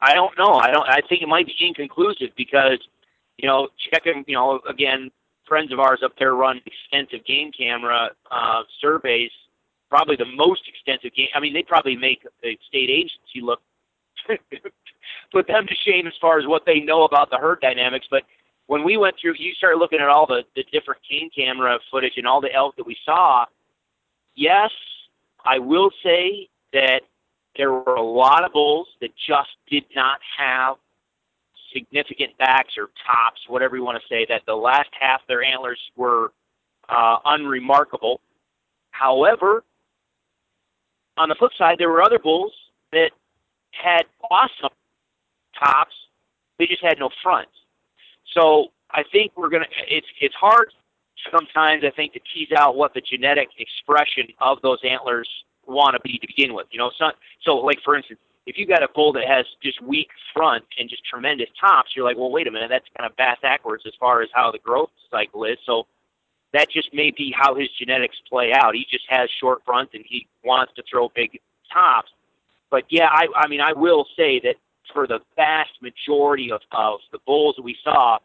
[0.00, 0.54] I don't know.
[0.54, 0.88] I don't.
[0.88, 2.78] I think it might be inconclusive because
[3.38, 4.24] you know checking.
[4.26, 5.10] You know, again,
[5.46, 9.30] friends of ours up there run extensive game camera uh, surveys.
[9.90, 11.28] Probably the most extensive game.
[11.34, 13.60] I mean, they probably make the state agency look
[15.32, 18.06] put them to shame as far as what they know about the herd dynamics.
[18.10, 18.22] But
[18.66, 22.14] when we went through, you started looking at all the, the different game camera footage
[22.16, 23.44] and all the elk that we saw.
[24.34, 24.70] Yes,
[25.44, 27.00] I will say that
[27.56, 30.76] there were a lot of bulls that just did not have
[31.72, 35.80] significant backs or tops, whatever you want to say, that the last half their antlers
[35.96, 36.32] were
[36.88, 38.20] uh, unremarkable.
[38.90, 39.64] However,
[41.16, 42.52] on the flip side, there were other bulls
[42.92, 43.10] that
[43.72, 44.74] had awesome
[45.58, 45.94] tops.
[46.58, 47.52] They just had no fronts.
[48.34, 49.66] So I think we're gonna.
[49.88, 50.72] It's it's hard
[51.30, 51.84] sometimes.
[51.84, 55.28] I think to tease out what the genetic expression of those antlers
[55.66, 56.66] want to be to begin with.
[56.70, 57.10] You know, so,
[57.42, 60.88] so like for instance, if you got a bull that has just weak front and
[60.88, 64.22] just tremendous tops, you're like, well, wait a minute, that's kind of backwards as far
[64.22, 65.58] as how the growth cycle is.
[65.66, 65.86] So
[66.52, 68.74] that just may be how his genetics play out.
[68.74, 71.38] He just has short front and he wants to throw big
[71.72, 72.10] tops
[72.70, 74.54] but yeah, I, I mean, I will say that
[74.92, 78.18] for the vast majority of, of the bulls that we saw,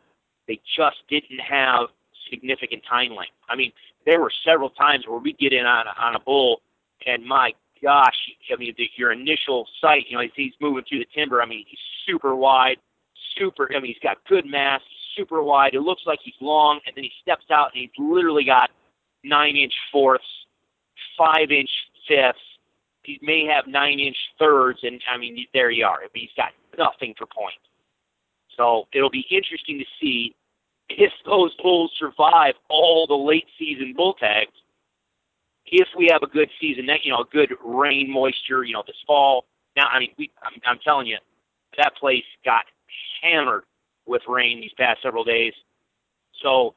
[0.48, 1.88] they just didn't have
[2.30, 3.34] significant tine length.
[3.50, 3.72] I mean,
[4.06, 6.62] there were several times where we get in on a, on a bull,
[7.06, 8.16] and my gosh,
[8.54, 11.42] I mean, the, your initial sight, you know, he's moving through the timber.
[11.42, 12.78] I mean, he's super wide,
[13.38, 13.68] super.
[13.76, 14.82] I mean, he's got good mass,
[15.16, 15.74] super wide.
[15.74, 18.70] It looks like he's long, and then he steps out and he's literally got
[19.24, 20.26] nine inch fourths,
[21.18, 21.70] five inch
[22.08, 22.40] fifths,
[23.06, 26.00] he may have nine inch thirds, and I mean, there you are.
[26.02, 27.56] Mean, he's got nothing for point.
[28.58, 30.36] So it'll be interesting to see
[30.90, 34.52] if those bulls survive all the late season bull tags.
[35.66, 38.84] If we have a good season, that you know, a good rain moisture, you know,
[38.86, 39.46] this fall.
[39.76, 41.18] Now, I mean, we, I'm, I'm telling you,
[41.78, 42.66] that place got
[43.22, 43.64] hammered
[44.06, 45.54] with rain these past several days.
[46.44, 46.76] So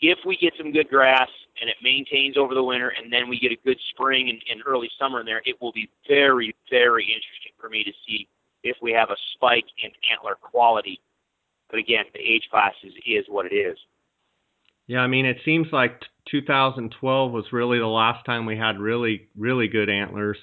[0.00, 1.28] if we get some good grass
[1.60, 4.62] and it maintains over the winter, and then we get a good spring and, and
[4.66, 8.28] early summer in there, it will be very, very interesting for me to see
[8.62, 11.00] if we have a spike in antler quality.
[11.70, 13.78] But again, the age class is, is what it is.
[14.86, 19.28] Yeah, I mean, it seems like 2012 was really the last time we had really,
[19.36, 20.38] really good antlers.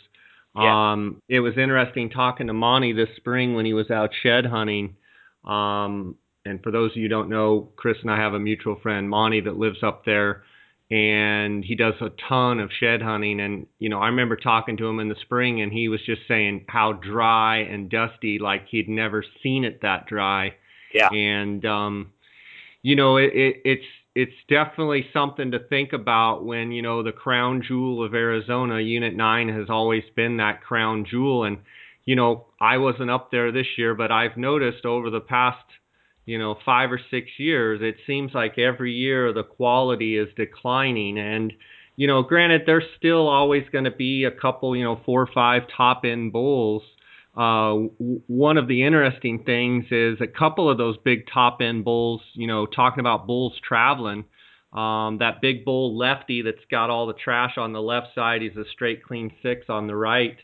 [0.56, 0.92] Yeah.
[0.92, 4.98] Um, it was interesting talking to Monty this spring when he was out shed hunting.
[5.46, 6.16] Um,
[6.46, 9.10] and for those of you who don't know, Chris and I have a mutual friend,
[9.10, 10.44] Monty, that lives up there,
[10.92, 13.40] and he does a ton of shed hunting.
[13.40, 16.22] And you know, I remember talking to him in the spring, and he was just
[16.28, 20.56] saying how dry and dusty, like he'd never seen it that dry.
[20.94, 21.10] Yeah.
[21.10, 22.12] And um,
[22.82, 27.14] you know, it, it, it's it's definitely something to think about when you know the
[27.14, 31.46] crown jewel of Arizona, Unit Nine, has always been that crown jewel.
[31.46, 31.60] And
[32.04, 35.64] you know, I wasn't up there this year, but I've noticed over the past
[36.26, 41.18] you know five or six years, it seems like every year the quality is declining.
[41.18, 41.54] And
[41.96, 45.30] you know, granted, there's still always going to be a couple, you know, four or
[45.34, 46.84] five top end bulls
[47.36, 47.74] uh,
[48.28, 52.46] one of the interesting things is a couple of those big top end bulls, you
[52.46, 54.26] know, talking about bulls traveling.
[54.72, 58.56] Um, that big bull lefty that's got all the trash on the left side, he's
[58.56, 60.38] a straight clean six on the right.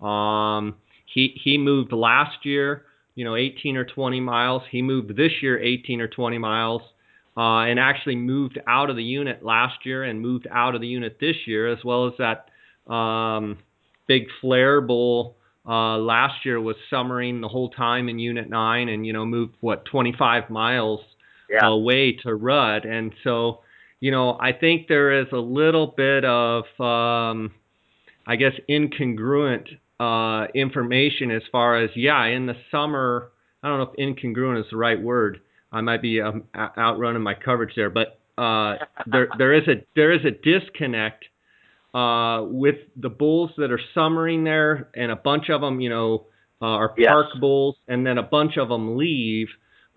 [0.00, 4.62] Um, he he moved last year, you know, 18 or 20 miles.
[4.70, 6.82] He moved this year 18 or 20 miles,
[7.36, 10.86] uh, and actually moved out of the unit last year and moved out of the
[10.86, 13.58] unit this year, as well as that um,
[14.06, 19.06] big flare bull uh, last year was summering the whole time in Unit 9 and,
[19.06, 21.00] you know, moved, what, 25 miles
[21.48, 21.66] yeah.
[21.66, 22.84] away to Rudd.
[22.84, 23.60] And so,
[24.00, 27.52] you know, I think there is a little bit of, um,
[28.26, 29.68] I guess, incongruent
[30.02, 33.30] uh, information as far as, yeah, in the summer,
[33.62, 35.40] I don't know if incongruent is the right word.
[35.70, 40.12] I might be um, outrunning my coverage there, but uh, there there is a there
[40.12, 41.24] is a disconnect
[41.94, 46.26] uh, with the bulls that are summering there, and a bunch of them, you know,
[46.60, 47.08] uh, are yes.
[47.08, 49.48] park bulls, and then a bunch of them leave.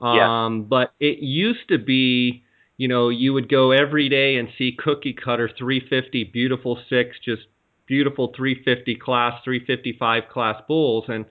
[0.02, 0.68] Um, yes.
[0.70, 2.44] But it used to be,
[2.78, 7.44] you know, you would go every day and see cookie cutter 350 beautiful six, just
[7.88, 11.26] beautiful 350 class, 355 class bulls, and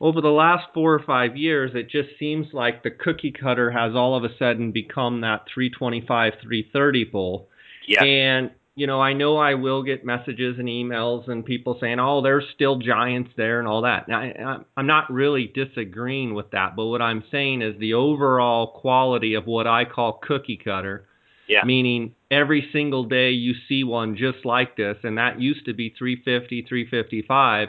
[0.00, 3.94] over the last four or five years, it just seems like the cookie cutter has
[3.96, 7.48] all of a sudden become that 325, 330 bull.
[7.86, 8.04] Yeah.
[8.04, 12.22] And you know, I know I will get messages and emails and people saying, "Oh,
[12.22, 14.06] there's still giants there" and all that.
[14.06, 18.68] Now, I, I'm not really disagreeing with that, but what I'm saying is the overall
[18.68, 21.08] quality of what I call cookie cutter,
[21.48, 21.64] yeah.
[21.64, 25.94] meaning every single day you see one just like this, and that used to be
[25.98, 27.68] 350, 355,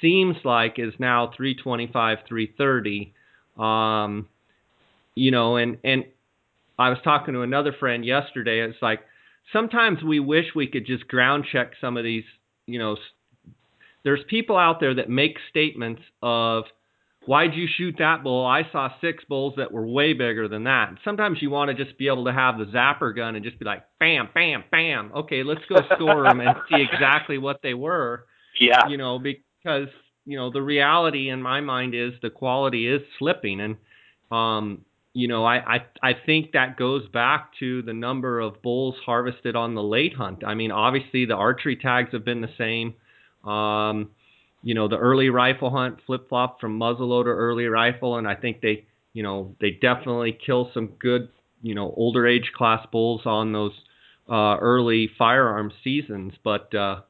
[0.00, 3.12] seems like is now 325, 330.
[3.58, 4.28] Um,
[5.14, 6.04] you know, and and
[6.78, 8.60] I was talking to another friend yesterday.
[8.60, 9.00] It's like
[9.52, 12.24] sometimes we wish we could just ground check some of these,
[12.66, 12.96] you know,
[14.04, 16.64] there's people out there that make statements of
[17.26, 18.44] why'd you shoot that bull?
[18.46, 20.94] I saw six bulls that were way bigger than that.
[21.04, 23.64] sometimes you want to just be able to have the zapper gun and just be
[23.64, 25.12] like, bam, bam, bam.
[25.14, 28.26] Okay, let's go score them and see exactly what they were.
[28.60, 28.88] Yeah.
[28.88, 29.88] You know, because
[30.24, 33.76] you know the reality in my mind is the quality is slipping, and
[34.30, 38.94] um, you know, I, I I think that goes back to the number of bulls
[39.04, 40.44] harvested on the late hunt.
[40.44, 42.94] I mean, obviously the archery tags have been the same.
[43.50, 44.10] Um,
[44.62, 48.60] you know, the early rifle hunt flip flop from muzzleloader early rifle, and I think
[48.60, 51.28] they, you know, they definitely kill some good,
[51.62, 53.72] you know, older age class bulls on those
[54.30, 56.32] uh, early firearm seasons.
[56.44, 57.00] But uh,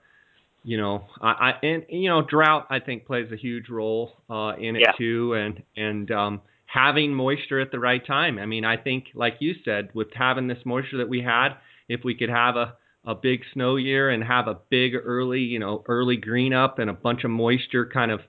[0.64, 4.54] you know, I, I and you know, drought I think plays a huge role uh,
[4.58, 4.92] in it yeah.
[4.98, 6.40] too, and and um,
[6.72, 8.38] having moisture at the right time.
[8.38, 11.50] I mean, I think, like you said, with having this moisture that we had,
[11.88, 12.74] if we could have a,
[13.04, 16.88] a big snow year and have a big early, you know, early green up and
[16.88, 18.20] a bunch of moisture kind of,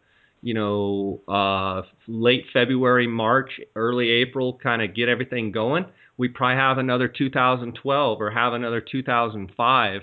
[0.41, 5.85] you know, uh, late February, March, early April, kind of get everything going,
[6.17, 10.01] we probably have another 2012 or have another 2005.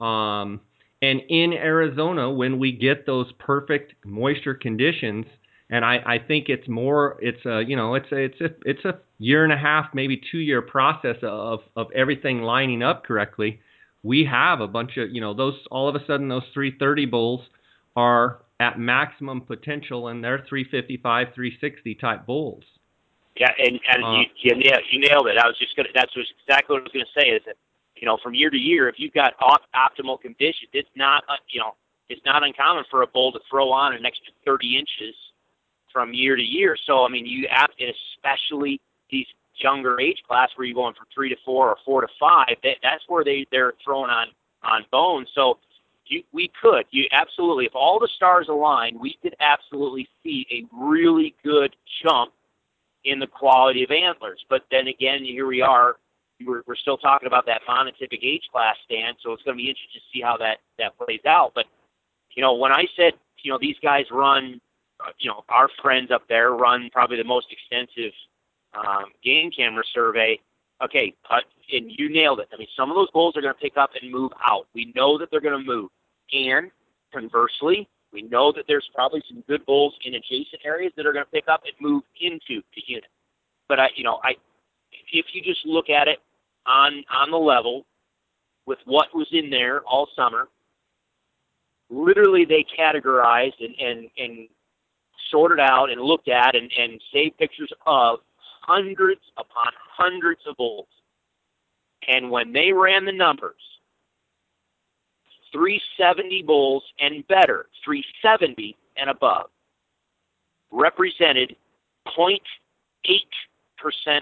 [0.00, 0.60] Um,
[1.02, 5.26] and in Arizona, when we get those perfect moisture conditions–
[5.70, 8.84] and I, I think it's more it's a you know it's a it's a it's
[8.84, 13.60] a year and a half maybe two year process of of everything lining up correctly
[14.04, 17.40] we have a bunch of you know those all of a sudden those 330 bulls
[17.96, 22.62] are at maximum potential and they're 355 360 type bulls
[23.36, 26.12] yeah and, and uh, you, you, nailed, you nailed it i was just gonna that's
[26.46, 27.56] exactly what i was gonna say is that
[27.96, 31.58] you know from year to year if you've got optimal conditions it's not uh, you
[31.58, 31.74] know
[32.08, 35.14] it's not uncommon for a bull to throw on an extra 30 inches
[35.92, 36.76] from year to year.
[36.86, 38.80] So I mean, you have, and especially
[39.10, 39.26] these
[39.56, 42.76] younger age class where you're going from three to four or four to five, that,
[42.82, 44.28] that's where they they're throwing on
[44.62, 45.28] on bones.
[45.34, 45.58] So
[46.06, 50.64] you, we could, you absolutely, if all the stars align, we could absolutely see a
[50.72, 52.32] really good jump
[53.04, 54.44] in the quality of antlers.
[54.48, 55.96] But then again, here we are.
[56.44, 59.68] We're, we're still talking about that monotypic age class stand, so it's going to be
[59.68, 61.52] interesting to see how that that plays out.
[61.54, 61.66] But
[62.34, 64.60] you know, when I said you know these guys run,
[65.00, 68.12] uh, you know, our friends up there run probably the most extensive
[68.76, 70.38] um, game camera survey.
[70.82, 72.48] Okay, and you nailed it.
[72.52, 74.66] I mean, some of those bulls are going to pick up and move out.
[74.74, 75.90] We know that they're going to move.
[76.32, 76.70] And
[77.12, 81.24] conversely, we know that there's probably some good bulls in adjacent areas that are going
[81.24, 83.10] to pick up and move into the unit.
[83.68, 84.32] But I, you know, I,
[85.12, 86.18] if you just look at it
[86.66, 87.86] on on the level
[88.66, 90.48] with what was in there all summer,
[91.90, 94.48] literally they categorized and and and
[95.30, 98.20] sorted out and looked at and and saved pictures of
[98.66, 100.88] hundreds upon hundreds of bulls.
[102.06, 103.54] And when they ran the numbers,
[105.52, 109.46] 370 bulls and better, 370 and above,
[110.70, 111.56] represented
[112.18, 112.40] 0.8%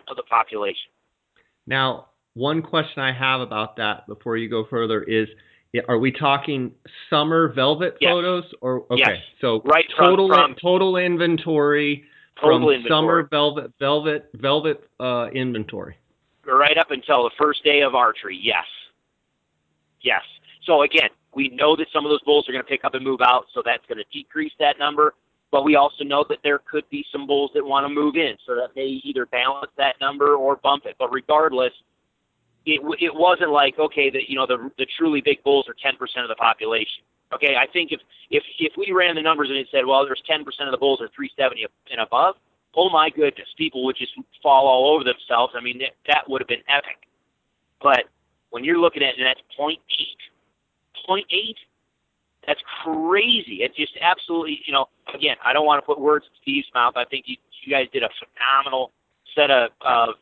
[0.09, 0.90] of the population.
[1.66, 5.28] Now, one question I have about that before you go further is
[5.88, 6.72] are we talking
[7.09, 8.11] summer velvet yes.
[8.11, 9.16] photos or okay yes.
[9.40, 12.05] so right total from, from total inventory
[12.41, 12.89] from inventory.
[12.89, 15.97] summer velvet velvet velvet uh, inventory
[16.47, 18.66] right up until the first day of archery yes
[20.01, 20.22] yes
[20.64, 23.05] so again we know that some of those bulls are going to pick up and
[23.05, 25.14] move out, so that's going to decrease that number.
[25.51, 28.37] But we also know that there could be some bulls that want to move in,
[28.47, 30.97] so that may either balance that number or bump it.
[30.99, 31.72] But regardless,
[32.64, 35.93] it it wasn't like okay that you know the the truly big bulls are 10%
[36.22, 37.05] of the population.
[37.35, 40.22] Okay, I think if if if we ran the numbers and it said well there's
[40.28, 42.37] 10% of the bulls are 370 and above,
[42.74, 44.12] oh my goodness, people would just
[44.43, 45.55] fall all over themselves.
[45.57, 47.09] I mean that, that would have been epic.
[47.83, 48.05] But
[48.51, 49.78] when you're looking at and that's 0.8
[51.09, 51.55] 0.8.
[52.47, 53.62] That's crazy.
[53.62, 56.95] It's just absolutely, you know, again, I don't want to put words in Steve's mouth.
[56.97, 58.91] I think you, you guys did a phenomenal
[59.35, 60.12] set of uh,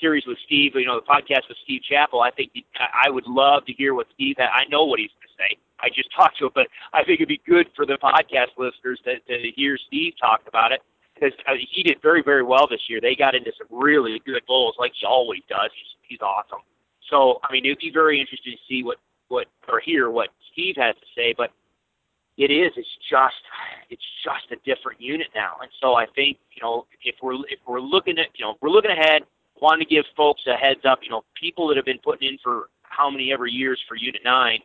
[0.00, 2.20] series with Steve, you know, the podcast with Steve Chappell.
[2.20, 4.48] I think I would love to hear what Steve had.
[4.48, 5.58] I know what he's going to say.
[5.80, 9.00] I just talked to him, but I think it'd be good for the podcast listeners
[9.04, 10.80] to, to hear Steve talk about it
[11.14, 13.00] because uh, he did very, very well this year.
[13.00, 15.70] They got into some really good bulls, like he always does.
[15.74, 16.60] He's, he's awesome.
[17.10, 18.98] So, I mean, it'd be very interesting to see what
[19.28, 21.50] what or hear what Steve has to say, but
[22.36, 23.42] it is it's just
[23.90, 25.56] it's just a different unit now.
[25.60, 28.70] And so I think, you know, if we're if we're looking at you know, we're
[28.70, 29.22] looking ahead,
[29.60, 32.38] wanting to give folks a heads up, you know, people that have been putting in
[32.42, 34.60] for how many ever years for unit nine,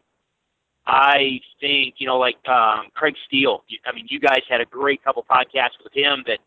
[0.87, 3.63] I think, you know, like um Craig Steele.
[3.85, 6.39] I mean, you guys had a great couple podcasts with him that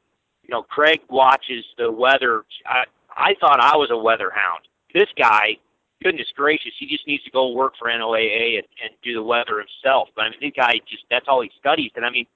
[0.43, 2.45] you know, Craig watches the weather.
[2.67, 2.85] I
[3.17, 4.69] I thought I was a weather hound.
[4.95, 5.59] This guy
[6.03, 9.59] goodness gracious, he just needs to go work for NOAA and, and do the weather
[9.59, 10.09] himself.
[10.15, 11.91] But I mean, the guy just that's all he studies.
[11.97, 12.27] And I mean,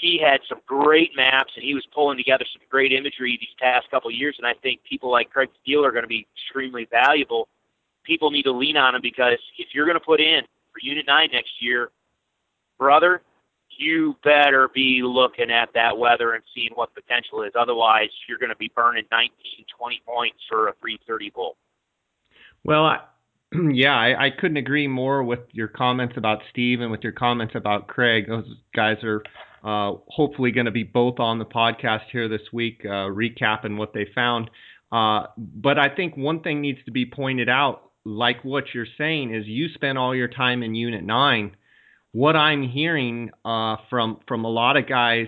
[0.00, 3.90] he had some great maps and he was pulling together some great imagery these past
[3.90, 4.34] couple of years.
[4.38, 7.48] And I think people like Craig Steele are going to be extremely valuable.
[8.04, 10.42] People need to lean on him because if you're going to put in
[10.72, 11.90] for Unit 9 next year,
[12.78, 13.22] brother,
[13.78, 17.52] you better be looking at that weather and seeing what potential is.
[17.58, 19.32] Otherwise, you're going to be burning 19,
[19.76, 21.56] 20 points for a 330 bull.
[22.64, 23.00] Well, I,
[23.72, 27.54] yeah, I, I couldn't agree more with your comments about Steve and with your comments
[27.56, 28.26] about Craig.
[28.28, 29.22] Those guys are
[29.64, 34.06] hopefully going to be both on the podcast here this week, uh, recapping what they
[34.14, 34.50] found.
[34.92, 39.34] Uh, but I think one thing needs to be pointed out, like what you're saying,
[39.34, 41.56] is you spent all your time in Unit 9.
[42.12, 45.26] What I'm hearing uh, from from a lot of guys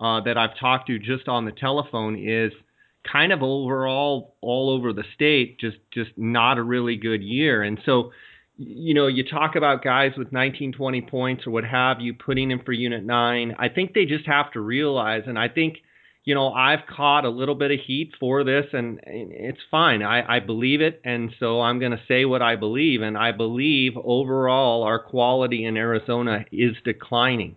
[0.00, 2.52] uh, that I've talked to just on the telephone is–
[3.10, 7.80] kind of overall all over the state just just not a really good year and
[7.84, 8.12] so
[8.56, 12.50] you know you talk about guys with 19 20 points or what have you putting
[12.50, 15.78] in for unit 9 i think they just have to realize and i think
[16.24, 20.36] you know i've caught a little bit of heat for this and it's fine i
[20.36, 23.92] i believe it and so i'm going to say what i believe and i believe
[23.96, 27.56] overall our quality in arizona is declining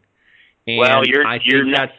[0.68, 1.94] and well, you're, I think you're that's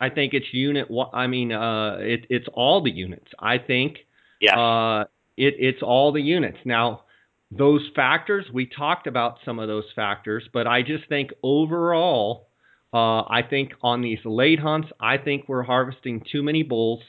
[0.00, 0.88] I think it's unit.
[1.12, 3.28] I mean, uh, it, it's all the units.
[3.38, 3.98] I think.
[4.40, 4.58] Yeah.
[4.58, 5.04] Uh,
[5.36, 6.58] it, it's all the units.
[6.64, 7.02] Now,
[7.50, 12.48] those factors we talked about some of those factors, but I just think overall,
[12.92, 17.00] uh, I think on these late hunts, I think we're harvesting too many bulls,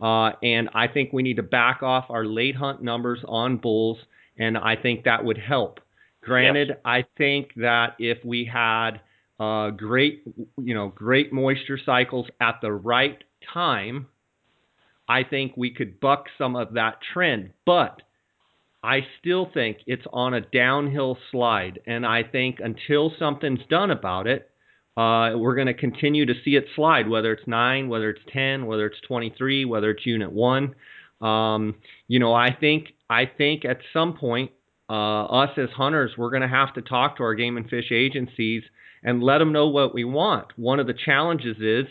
[0.00, 3.98] uh, and I think we need to back off our late hunt numbers on bulls,
[4.38, 5.80] and I think that would help.
[6.22, 6.78] Granted, yes.
[6.84, 9.00] I think that if we had
[9.40, 10.24] uh, great,
[10.58, 13.22] you know, great moisture cycles at the right
[13.54, 14.06] time,
[15.08, 18.02] I think we could buck some of that trend, but
[18.88, 21.78] I still think it's on a downhill slide.
[21.86, 24.50] And I think until something's done about it,
[24.96, 28.64] uh, we're going to continue to see it slide, whether it's nine, whether it's 10,
[28.64, 30.74] whether it's 23, whether it's unit one.
[31.20, 31.74] Um,
[32.06, 34.52] you know, I think I think at some point,
[34.88, 37.92] uh, us as hunters, we're going to have to talk to our game and fish
[37.92, 38.62] agencies
[39.04, 40.46] and let them know what we want.
[40.56, 41.86] One of the challenges is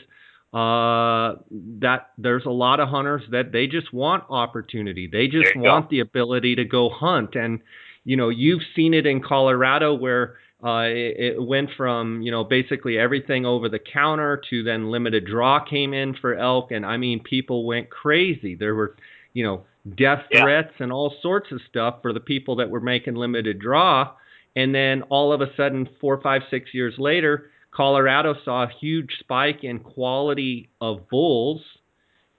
[0.53, 1.35] uh,
[1.79, 5.09] that there's a lot of hunters that they just want opportunity.
[5.11, 5.89] They just want go.
[5.91, 7.35] the ability to go hunt.
[7.35, 7.59] And,
[8.05, 12.43] you know, you've seen it in Colorado where uh, it, it went from, you know,
[12.43, 16.71] basically everything over the counter to then limited draw came in for elk.
[16.71, 18.55] And I mean, people went crazy.
[18.55, 18.95] There were,
[19.33, 20.43] you know, death yeah.
[20.43, 24.13] threats and all sorts of stuff for the people that were making limited draw.
[24.55, 29.11] And then all of a sudden, four, five, six years later, Colorado saw a huge
[29.19, 31.61] spike in quality of bulls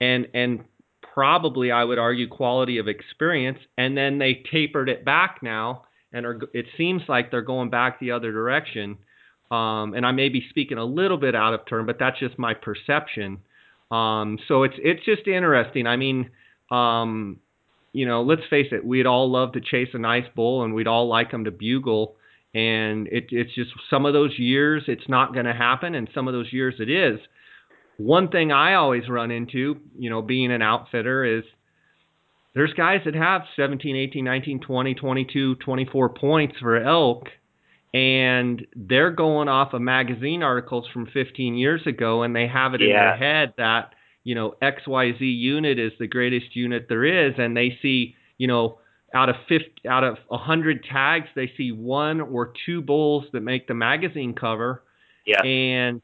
[0.01, 0.65] and and
[1.15, 6.27] probably I would argue quality of experience and then they tapered it back now and
[6.27, 8.99] are it seems like they're going back the other direction.
[9.53, 12.37] Um, and I may be speaking a little bit out of turn but that's just
[12.37, 13.39] my perception.
[13.93, 15.87] Um, so it's it's just interesting.
[15.87, 16.31] I mean
[16.73, 17.39] um,
[17.93, 20.89] you know let's face it we'd all love to chase a nice bull and we'd
[20.89, 22.17] all like them to bugle
[22.55, 26.29] and it, it's just some of those years it's not going to happen, and some
[26.29, 27.21] of those years it is.
[27.99, 31.45] One thing I always run into, you know, being an outfitter is
[32.55, 37.29] there's guys that have 17, 18, 19, 20, 22, 24 points for elk,
[37.93, 42.81] and they're going off of magazine articles from 15 years ago, and they have it
[42.81, 42.87] yeah.
[42.87, 43.93] in their head that
[44.25, 48.79] you know XYZ unit is the greatest unit there is, and they see you know
[49.15, 53.67] out of 50 out of 100 tags they see one or two bulls that make
[53.67, 54.83] the magazine cover.
[55.27, 55.43] Yeah.
[55.43, 56.03] And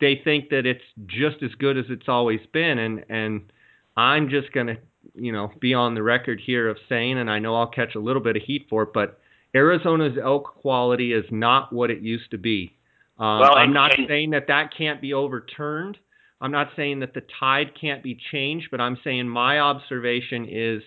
[0.00, 2.78] they think that it's just as good as it's always been.
[2.78, 3.52] And and
[3.96, 4.76] I'm just going to
[5.14, 8.00] you know be on the record here of saying and I know I'll catch a
[8.00, 9.20] little bit of heat for it but
[9.54, 12.76] Arizona's elk quality is not what it used to be.
[13.18, 15.96] Um, well, I'm not and, saying that that can't be overturned.
[16.42, 20.82] I'm not saying that the tide can't be changed but I'm saying my observation is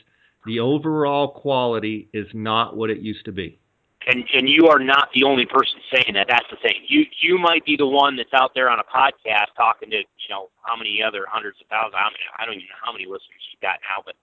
[0.50, 3.60] the overall quality is not what it used to be.
[4.08, 6.26] And and you are not the only person saying that.
[6.28, 6.82] That's the thing.
[6.88, 10.30] You you might be the one that's out there on a podcast talking to you
[10.30, 11.94] know how many other hundreds of thousands.
[11.96, 14.16] I, mean, I don't even know how many listeners you've got now, but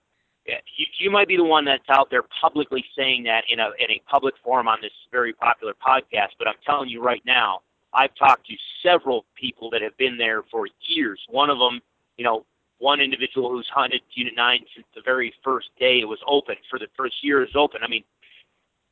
[0.46, 3.70] yeah, you, you might be the one that's out there publicly saying that in a
[3.78, 6.34] in a public forum on this very popular podcast.
[6.38, 7.60] But I'm telling you right now,
[7.94, 11.20] I've talked to several people that have been there for years.
[11.28, 11.80] One of them,
[12.16, 12.44] you know,
[12.78, 16.78] one individual who's hunted Unit 9 since the very first day it was open, for
[16.78, 17.80] the first year it was open.
[17.82, 18.04] I mean,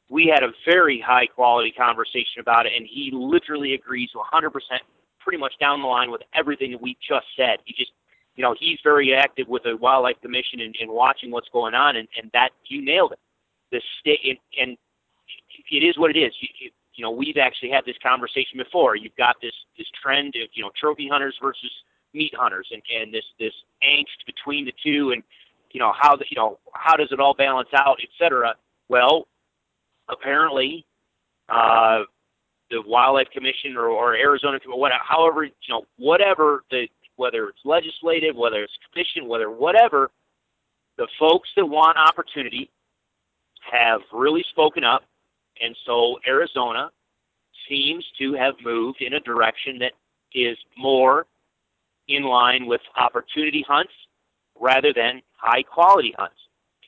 [0.09, 4.51] we had a very high quality conversation about it, and he literally agrees 100%
[5.20, 7.59] pretty much down the line with everything that we just said.
[7.64, 7.93] He just,
[8.37, 11.97] you know, he's very active with the Wildlife Commission and, and watching what's going on,
[11.97, 13.18] and, and that, you nailed it.
[13.72, 14.76] The state, and, and
[15.70, 16.32] it is what it is.
[16.41, 18.95] You, you, you know, we've actually had this conversation before.
[18.95, 21.70] You've got this this trend of you know trophy hunters versus
[22.15, 23.53] meat hunters and, and this this
[23.83, 25.23] angst between the two and
[25.73, 28.55] you know how the, you know how does it all balance out et cetera.
[28.89, 29.27] Well
[30.09, 30.87] apparently
[31.49, 32.01] uh
[32.71, 36.87] the wildlife commission or, or arizona whatever however you know whatever the
[37.17, 40.11] whether it's legislative whether it's commission whether whatever
[40.97, 42.71] the folks that want opportunity
[43.71, 45.03] have really spoken up.
[45.61, 46.91] And so arizona
[47.69, 49.93] seems to have moved in a direction that
[50.33, 51.27] is more
[52.09, 53.93] in line with opportunity hunts
[54.61, 56.37] rather than high quality hunts.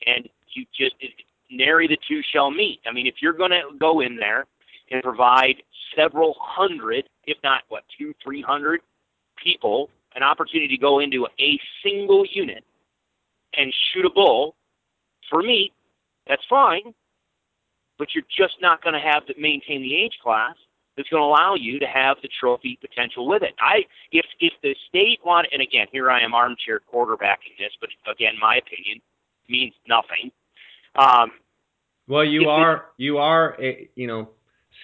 [0.05, 1.11] And you just it,
[1.49, 2.79] nary the two shall meet.
[2.87, 4.45] I mean, if you're going to go in there
[4.91, 5.55] and provide
[5.95, 8.81] several hundred, if not what two, three hundred
[9.41, 12.63] people an opportunity to go into a single unit
[13.55, 14.55] and shoot a bull
[15.29, 15.73] for meat,
[16.27, 16.93] that's fine.
[17.99, 20.55] But you're just not going to have to maintain the age class
[20.97, 23.53] that's going to allow you to have the trophy potential with it.
[23.59, 27.89] I if if the state want and again here I am armchair quarterbacking this, but
[28.11, 29.01] again my opinion
[29.47, 30.31] means nothing.
[30.95, 31.31] Um,
[32.07, 34.29] well, you are you are a, you know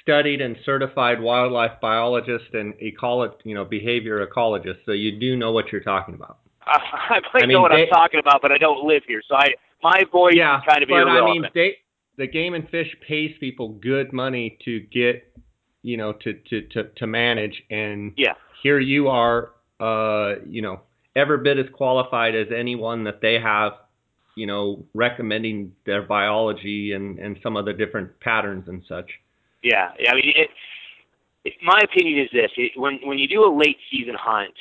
[0.01, 5.51] studied and certified wildlife biologist and ecolo- you know behavior ecologist, so you do know
[5.51, 6.39] what you're talking about.
[6.65, 6.77] Uh,
[7.09, 9.21] I might I mean, know what they, I'm talking about, but I don't live here,
[9.27, 9.49] so I
[9.81, 11.29] my voice yeah, is kind of but irrelevant.
[11.29, 11.77] I mean, they,
[12.17, 15.33] the game and fish pays people good money to get
[15.83, 17.61] you know, to to to, to manage.
[17.69, 18.33] And yeah.
[18.63, 20.81] here you are, uh, you know,
[21.15, 23.73] every bit as qualified as anyone that they have,
[24.35, 29.09] you know, recommending their biology and and some of the different patterns and such.
[29.61, 30.49] Yeah, I mean, it,
[31.45, 34.53] it, my opinion is this: it, when when you do a late season hunt,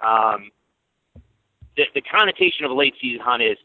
[0.00, 0.50] um,
[1.76, 3.56] the, the connotation of a late season hunt is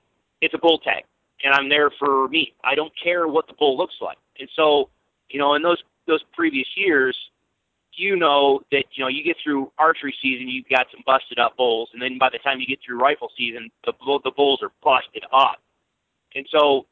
[0.41, 1.03] it's a bull tag,
[1.43, 2.53] and I'm there for meat.
[2.63, 4.17] I don't care what the bull looks like.
[4.39, 4.89] And so,
[5.29, 5.77] you know, in those
[6.07, 7.17] those previous years,
[7.93, 11.57] you know that you know you get through archery season, you've got some busted up
[11.57, 13.93] bulls, and then by the time you get through rifle season, the
[14.23, 15.57] the bulls are busted up.
[16.35, 16.85] And so,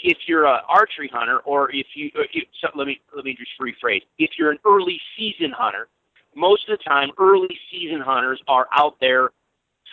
[0.00, 3.52] if you're an archery hunter, or if you, if, so let me let me just
[3.60, 5.88] rephrase, if you're an early season hunter,
[6.34, 9.30] most of the time, early season hunters are out there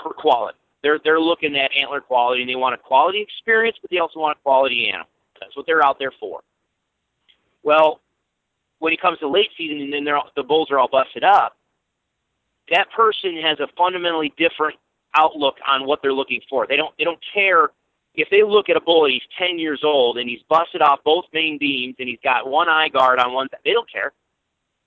[0.02, 0.58] for quality.
[0.84, 4.20] They're they're looking at antler quality, and they want a quality experience, but they also
[4.20, 5.08] want a quality animal.
[5.40, 6.42] That's what they're out there for.
[7.64, 8.02] Well,
[8.82, 11.56] when it comes to late season and then they're, the bulls are all busted up,
[12.72, 14.76] that person has a fundamentally different
[15.16, 16.66] outlook on what they're looking for.
[16.66, 17.70] They don't they don't care
[18.16, 21.00] if they look at a bull and he's 10 years old and he's busted off
[21.06, 23.48] both main beams and he's got one eye guard on one.
[23.64, 24.14] They don't care.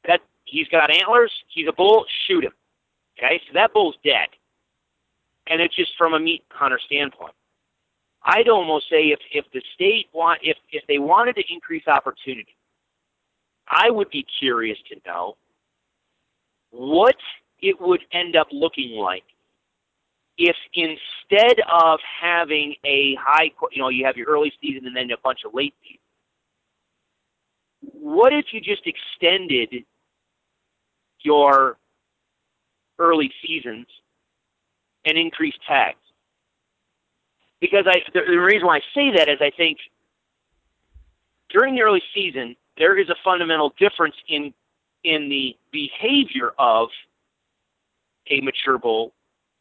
[0.08, 1.30] That he's got antlers.
[1.48, 2.04] He's a bull.
[2.26, 2.52] Shoot him.
[3.16, 4.28] Okay, so that bull's dead.
[5.46, 7.34] And it's just from a meat hunter standpoint.
[8.24, 12.56] I'd almost say if if the state want if if they wanted to increase opportunity,
[13.68, 15.36] I would be curious to know
[16.70, 17.16] what
[17.60, 19.24] it would end up looking like
[20.36, 25.10] if instead of having a high, you know, you have your early season and then
[25.10, 26.00] a bunch of late season,
[27.92, 29.84] what if you just extended
[31.20, 31.76] your
[32.98, 33.86] early seasons
[35.04, 35.98] and increased tags?
[37.60, 39.78] Because I, the, the reason why I say that is I think
[41.48, 44.52] during the early season, there is a fundamental difference in
[45.04, 46.88] in the behavior of
[48.30, 49.12] a mature bull,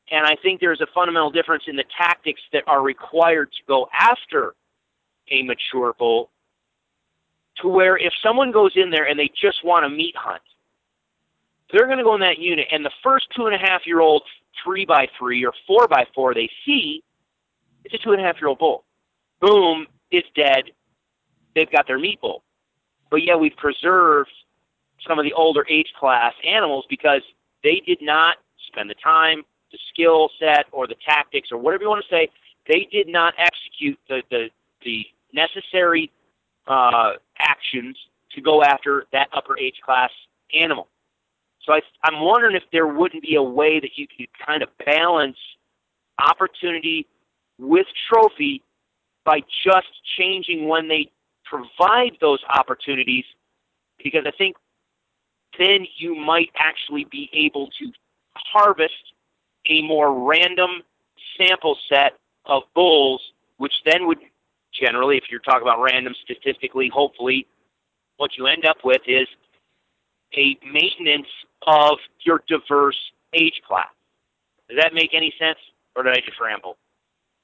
[0.10, 3.90] and I think there's a fundamental difference in the tactics that are required to go
[3.94, 4.56] after
[5.30, 6.30] a mature bull.
[7.62, 10.42] To where if someone goes in there and they just want a meat hunt,
[11.72, 14.00] they're going to go in that unit, and the first two and a half year
[14.00, 14.24] old
[14.64, 17.04] three by three or four by four they see,
[17.84, 18.86] it's a two and a half year old bull.
[19.42, 20.72] Boom, it's dead.
[21.54, 22.44] They've got their meat bull
[23.14, 24.32] but yet we've preserved
[25.08, 27.22] some of the older age class animals because
[27.64, 28.38] they did not
[28.70, 32.28] spend the time, the skill set, or the tactics, or whatever you want to say.
[32.68, 34.50] They did not execute the the,
[34.84, 36.12] the necessary
[36.66, 37.96] uh, actions
[38.32, 40.10] to go after that upper age class
[40.60, 40.88] animal.
[41.68, 44.70] So I, I'm wondering if there wouldn't be a way that you could kind of
[44.84, 45.38] balance
[46.18, 47.06] opportunity
[47.60, 48.64] with trophy
[49.24, 49.88] by just
[50.18, 51.12] changing when they
[51.54, 53.26] provide those opportunities
[54.04, 54.56] because I think
[55.60, 57.92] then you might actually be able to
[58.36, 59.14] harvest
[59.70, 60.82] a more random
[61.38, 62.14] sample set
[62.46, 63.22] of bulls,
[63.58, 64.18] which then would
[64.74, 67.46] generally, if you're talking about random statistically, hopefully
[68.18, 69.28] what you end up with is
[70.36, 71.28] a maintenance
[71.68, 72.98] of your diverse
[73.34, 73.88] age class.
[74.70, 75.60] Does that make any sense,
[75.96, 76.78] or did I just ramble?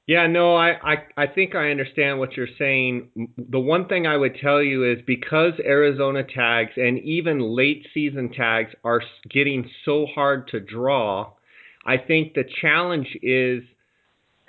[0.09, 3.09] Yeah, no, I, I, I think I understand what you're saying.
[3.37, 8.31] The one thing I would tell you is because Arizona tags and even late season
[8.31, 11.33] tags are getting so hard to draw,
[11.85, 13.61] I think the challenge is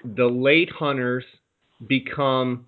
[0.02, 1.24] the late hunters
[1.86, 2.64] become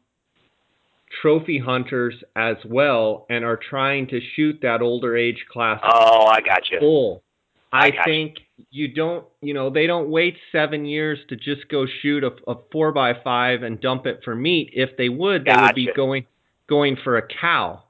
[1.23, 5.81] trophy hunters as well and are trying to shoot that older age class.
[5.83, 6.79] Oh, I got you.
[6.79, 7.23] Full.
[7.73, 8.37] I, I think
[8.71, 12.57] you don't, you know, they don't wait seven years to just go shoot a, a
[12.71, 14.71] four by five and dump it for meat.
[14.75, 16.27] If they would, they would be going
[16.69, 17.83] going for a cow.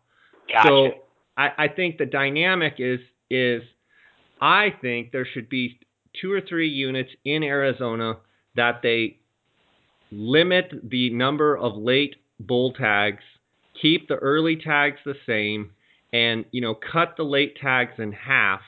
[0.48, 0.68] Gotcha.
[0.68, 0.90] So
[1.36, 3.62] I, I think the dynamic is is
[4.40, 5.80] I think there should be
[6.20, 8.18] two or three units in Arizona
[8.54, 9.18] that they
[10.12, 13.22] limit the number of late bull tags,
[13.80, 15.70] keep the early tags the same,
[16.12, 18.60] and you know cut the late tags in half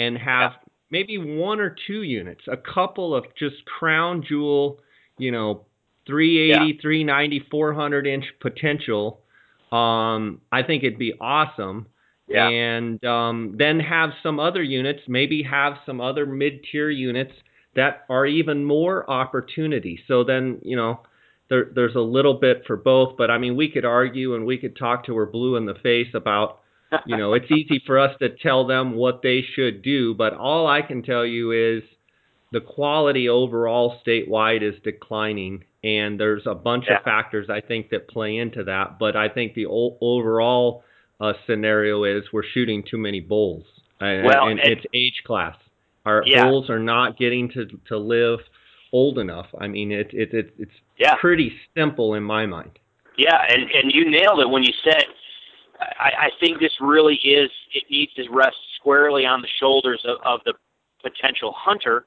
[0.00, 0.68] and have yeah.
[0.90, 4.80] maybe one or two units, a couple of just crown jewel,
[5.18, 5.66] you know,
[6.06, 6.80] 380, yeah.
[6.80, 9.20] 390, 400 inch potential.
[9.70, 11.86] Um, I think it'd be awesome.
[12.26, 12.48] Yeah.
[12.48, 17.32] And um, then have some other units, maybe have some other mid tier units
[17.76, 20.00] that are even more opportunity.
[20.08, 21.00] So then, you know,
[21.50, 23.16] there, there's a little bit for both.
[23.18, 25.74] But I mean, we could argue and we could talk to her blue in the
[25.74, 26.60] face about
[27.06, 30.66] you know, it's easy for us to tell them what they should do, but all
[30.66, 31.82] I can tell you is
[32.52, 36.98] the quality overall statewide is declining, and there's a bunch yeah.
[36.98, 38.98] of factors I think that play into that.
[38.98, 40.82] But I think the o- overall
[41.20, 43.64] uh, scenario is we're shooting too many bulls,
[44.00, 45.56] uh, well, and, and it's age class.
[46.06, 46.44] Our yeah.
[46.44, 48.40] bulls are not getting to to live
[48.92, 49.46] old enough.
[49.60, 51.14] I mean, it, it, it it's yeah.
[51.20, 52.78] pretty simple in my mind.
[53.16, 55.04] Yeah, and and you nailed it when you said
[55.80, 60.18] I, I think this really is, it needs to rest squarely on the shoulders of,
[60.24, 60.54] of the
[61.02, 62.06] potential hunter.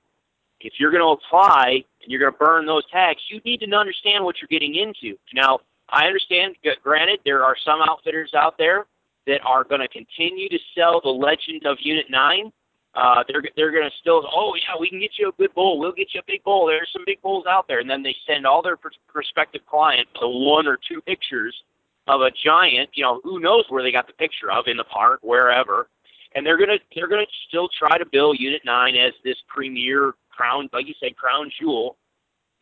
[0.59, 3.75] If you're going to apply and you're going to burn those tags, you need to
[3.75, 5.17] understand what you're getting into.
[5.33, 5.59] Now,
[5.89, 6.55] I understand.
[6.83, 8.85] Granted, there are some outfitters out there
[9.27, 12.51] that are going to continue to sell the legend of Unit Nine.
[12.95, 15.79] Uh, they're they're going to still, oh yeah, we can get you a good bull.
[15.79, 16.67] We'll get you a big bull.
[16.67, 20.11] There's some big bulls out there, and then they send all their pr- prospective clients
[20.19, 21.55] the one or two pictures
[22.07, 22.89] of a giant.
[22.93, 25.89] You know, who knows where they got the picture of in the park, wherever.
[26.35, 30.69] And they're gonna they're gonna still try to bill Unit Nine as this premier crown,
[30.73, 31.97] like you said, crown jewel.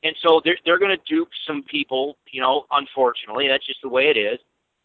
[0.04, 2.66] And so they're they're to dupe some people, you know.
[2.72, 4.40] Unfortunately, that's just the way it is.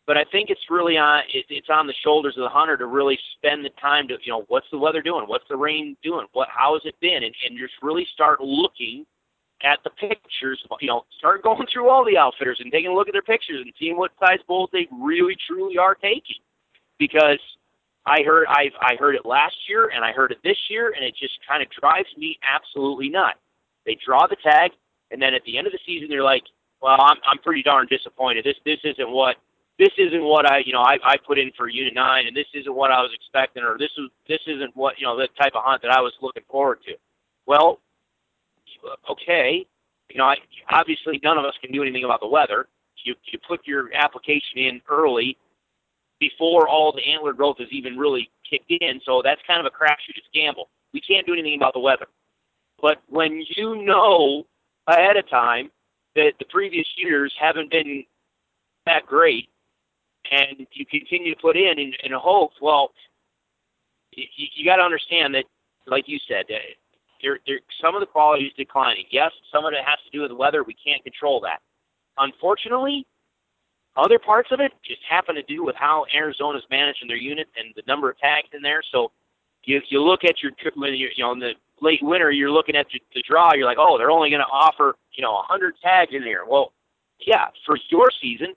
[0.06, 2.86] But I think it's really on it, it's on the shoulders of the hunter to
[2.86, 6.26] really spend the time to you know what's the weather doing, what's the rain doing,
[6.32, 9.04] what how has it been, and, and just really start looking
[9.62, 10.62] at the pictures.
[10.80, 13.60] You know, start going through all the outfitters and taking a look at their pictures
[13.62, 16.36] and seeing what size bulls they really truly are taking.
[16.98, 17.40] Because
[18.06, 21.04] I heard I I heard it last year and I heard it this year, and
[21.04, 23.38] it just kind of drives me absolutely nuts.
[23.84, 24.72] They draw the tag,
[25.10, 26.44] and then at the end of the season, they're like,
[26.80, 28.44] "Well, I'm I'm pretty darn disappointed.
[28.44, 29.36] This this isn't what
[29.78, 32.46] this isn't what I you know I I put in for Unit Nine, and this
[32.54, 35.52] isn't what I was expecting, or this is this isn't what you know the type
[35.54, 36.94] of hunt that I was looking forward to."
[37.46, 37.80] Well,
[39.10, 39.66] okay,
[40.10, 40.36] you know, I,
[40.70, 42.68] obviously none of us can do anything about the weather.
[43.04, 45.36] You you put your application in early
[46.18, 49.70] before all the antler growth is even really kicked in, so that's kind of a
[49.70, 50.16] crapshoot.
[50.16, 50.68] It's gamble.
[50.92, 52.06] We can't do anything about the weather.
[52.80, 54.46] But when you know
[54.86, 55.70] ahead of time
[56.14, 58.04] that the previous years haven't been
[58.86, 59.48] that great,
[60.30, 62.56] and you continue to put in in, in hopes.
[62.60, 62.92] Well,
[64.12, 64.24] you,
[64.54, 65.44] you got to understand that,
[65.86, 66.60] like you said, that
[67.22, 69.04] there, there, some of the quality is declining.
[69.10, 70.62] Yes, some of it has to do with weather.
[70.62, 71.60] We can't control that.
[72.18, 73.06] Unfortunately,
[73.96, 77.72] other parts of it just happen to do with how Arizona's managing their unit and
[77.76, 78.82] the number of tags in there.
[78.92, 79.10] So
[79.64, 82.76] you you look at your when you you know in the late winter, you're looking
[82.76, 83.52] at the, draw.
[83.54, 86.44] You're like, oh, they're only going to offer you know a hundred tags in here.
[86.46, 86.72] Well,
[87.20, 88.54] yeah, for your season,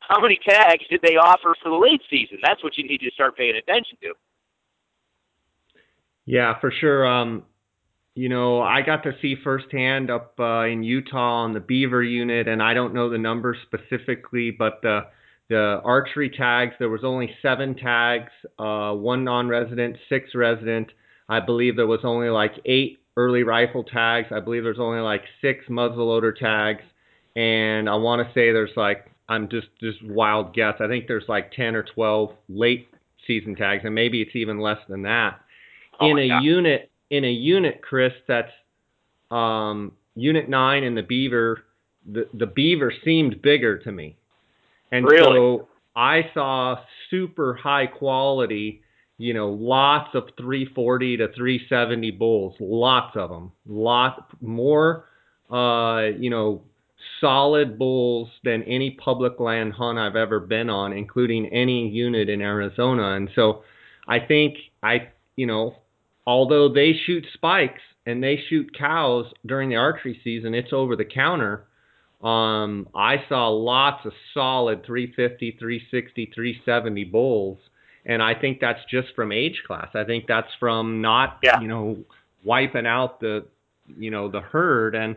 [0.00, 2.38] how many tags did they offer for the late season?
[2.42, 4.12] That's what you need to start paying attention to.
[6.26, 7.06] Yeah, for sure.
[7.06, 7.44] Um,
[8.20, 12.48] you know, I got to see firsthand up uh, in Utah on the beaver unit,
[12.48, 15.06] and I don't know the numbers specifically, but the
[15.48, 20.92] the archery tags there was only seven tags, uh, one non-resident, six resident.
[21.30, 24.28] I believe there was only like eight early rifle tags.
[24.30, 26.82] I believe there's only like six muzzleloader tags,
[27.36, 30.74] and I want to say there's like I'm just just wild guess.
[30.78, 32.88] I think there's like 10 or 12 late
[33.26, 35.40] season tags, and maybe it's even less than that.
[35.98, 36.40] Oh in a God.
[36.42, 38.52] unit, in a unit, Chris, that's
[39.30, 41.64] um, unit nine and the beaver.
[42.10, 44.16] The the beaver seemed bigger to me,
[44.90, 45.36] and Really?
[45.36, 46.76] so I saw
[47.10, 48.82] super high quality.
[49.18, 55.04] You know, lots of 340 to 370 bulls, lots of them, lot more.
[55.50, 56.62] Uh, you know,
[57.20, 62.40] solid bulls than any public land hunt I've ever been on, including any unit in
[62.40, 63.12] Arizona.
[63.14, 63.62] And so
[64.08, 65.76] I think I, you know,
[66.26, 71.04] although they shoot spikes and they shoot cows during the archery season, it's over the
[71.04, 71.64] counter.
[72.22, 77.58] Um, I saw lots of solid 350, 360, 370 bulls.
[78.06, 79.88] And I think that's just from age class.
[79.94, 81.60] I think that's from not, Yeah.
[81.60, 81.98] you know,
[82.44, 83.44] wiping out the,
[83.98, 84.94] you know, the herd.
[84.94, 85.16] And,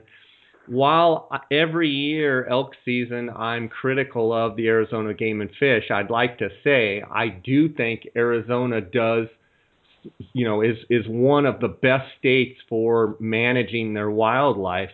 [0.68, 6.38] while every year elk season I'm critical of the Arizona Game and Fish, I'd like
[6.38, 9.28] to say I do think Arizona does
[10.34, 14.92] you know is is one of the best states for managing their wildlife.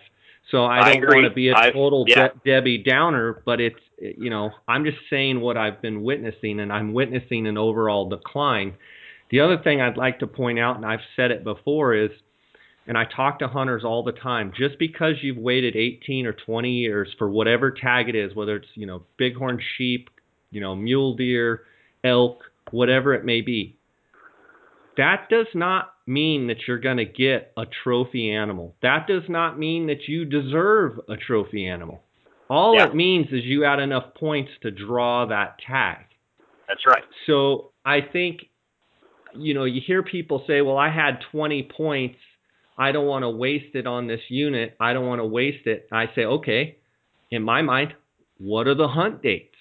[0.51, 1.21] So I, I don't agree.
[1.21, 2.29] want to be a total yeah.
[2.29, 6.71] De- Debbie Downer, but it's you know I'm just saying what I've been witnessing, and
[6.71, 8.75] I'm witnessing an overall decline.
[9.31, 12.09] The other thing I'd like to point out, and I've said it before, is
[12.87, 14.51] and I talk to hunters all the time.
[14.57, 18.67] Just because you've waited 18 or 20 years for whatever tag it is, whether it's
[18.73, 20.09] you know bighorn sheep,
[20.49, 21.61] you know mule deer,
[22.03, 22.39] elk,
[22.71, 23.77] whatever it may be,
[24.99, 28.75] that does not mean that you're going to get a trophy animal.
[28.81, 32.03] That does not mean that you deserve a trophy animal.
[32.49, 32.87] All Yeah.
[32.87, 36.05] it means is you had enough points to draw that tag.
[36.67, 37.03] That's right.
[37.27, 38.49] So I think,
[39.33, 42.17] you know, you hear people say, well, I had 20 points.
[42.77, 44.75] I don't want to waste it on this unit.
[44.81, 45.87] I don't want to waste it.
[45.93, 46.77] I say, okay,
[47.31, 47.93] in my mind,
[48.37, 49.55] what are the hunt dates?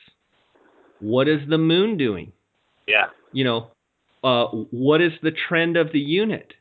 [0.98, 2.32] What is the moon doing?
[2.88, 3.06] Yeah.
[3.32, 3.70] You know,
[4.24, 6.52] uh, what is the trend of the unit?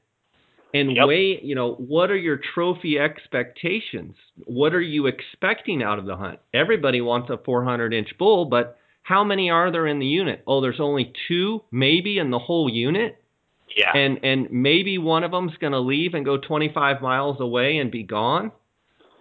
[0.73, 1.07] And Yep.
[1.07, 4.15] weigh, you know, what are your trophy expectations?
[4.45, 6.39] What are you expecting out of the hunt?
[6.53, 10.43] Everybody wants a 400 inch bull, but how many are there in the unit?
[10.45, 13.17] Oh, there's only two, maybe in the whole unit,
[13.75, 13.91] Yeah.
[13.95, 17.89] and and maybe one of them's going to leave and go 25 miles away and
[17.89, 18.51] be gone.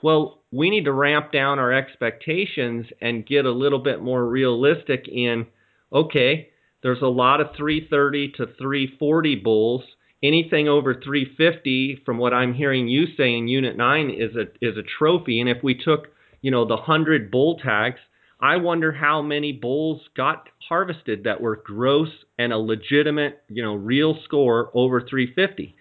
[0.02, 5.08] well, we need to ramp down our expectations and get a little bit more realistic
[5.08, 5.46] in,
[5.92, 6.48] okay,
[6.86, 9.82] there's a lot of 330 to 340 bulls.
[10.22, 14.76] Anything over 350, from what I'm hearing you say in Unit 9, is a, is
[14.76, 15.40] a trophy.
[15.40, 16.06] And if we took,
[16.42, 17.98] you know, the 100 bull tags,
[18.40, 23.74] I wonder how many bulls got harvested that were gross and a legitimate, you know,
[23.74, 25.74] real score over 350.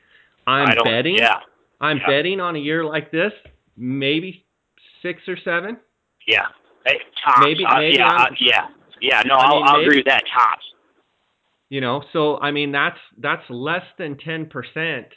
[0.47, 1.17] I'm betting.
[1.19, 1.35] Yeah.
[1.79, 2.07] I'm yeah.
[2.07, 3.31] betting on a year like this,
[3.77, 4.43] maybe
[5.03, 5.77] six or seven.
[6.27, 6.47] Yeah.
[6.83, 7.41] Hey, tops.
[7.41, 8.67] Maybe, uh, maybe yeah, uh, yeah,
[9.01, 9.21] yeah.
[9.23, 10.23] No, I will I'll agree with that.
[10.33, 10.65] Tops.
[11.75, 15.07] You know, so I mean that's that's less than ten percent.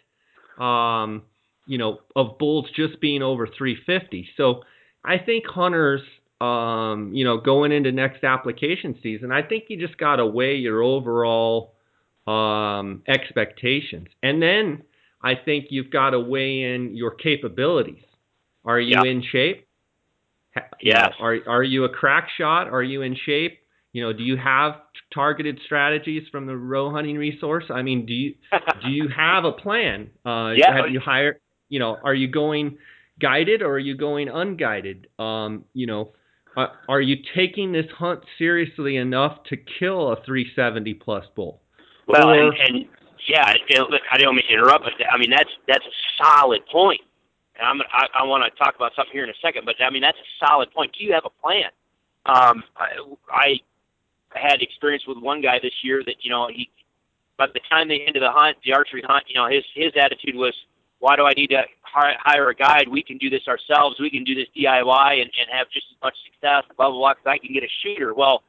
[0.59, 1.22] Um,
[1.66, 4.28] you know, of bulls just being over 350.
[4.36, 4.62] So
[5.04, 6.00] I think hunters
[6.40, 10.56] um, you know, going into next application season, I think you just got to weigh
[10.56, 11.74] your overall
[12.26, 14.09] um, expectations.
[14.22, 14.82] And then
[15.22, 18.04] I think you've got to weigh in your capabilities.
[18.64, 19.66] Are you in shape?
[20.80, 21.09] Yeah.
[21.20, 22.68] are are you a crack shot?
[22.68, 23.61] Are you in shape?
[23.93, 24.74] You know, do you have
[25.14, 27.64] targeted strategies from the Roe hunting resource?
[27.70, 28.34] I mean, do you
[28.82, 30.11] do you have a plan?
[30.24, 30.76] Uh, yeah.
[30.76, 31.41] Have you hired?
[31.68, 32.78] You know, are you going
[33.20, 35.09] guided or are you going unguided?
[35.18, 36.12] Um, you know,
[36.57, 41.61] uh, are you taking this hunt seriously enough to kill a 370 plus bull?
[42.07, 42.84] Well, or, and, and
[43.28, 47.01] yeah, I don't mean to interrupt, but I mean that's that's a solid point.
[47.59, 49.91] And I'm I, I want to talk about something here in a second, but I
[49.91, 50.95] mean that's a solid point.
[50.99, 51.70] Do you have a plan?
[52.26, 52.86] Um, I,
[53.30, 53.61] I
[54.35, 56.70] had experience with one guy this year that you know he,
[57.37, 60.35] by the time they ended the hunt, the archery hunt, you know his his attitude
[60.35, 60.55] was
[61.01, 62.89] why do I need to hire a guide?
[62.89, 64.01] We can do this ourselves.
[64.01, 67.14] We can do this DIY and, and have just as much success, blah, blah, blah,
[67.14, 68.14] because I can get a shooter.
[68.14, 68.43] Well,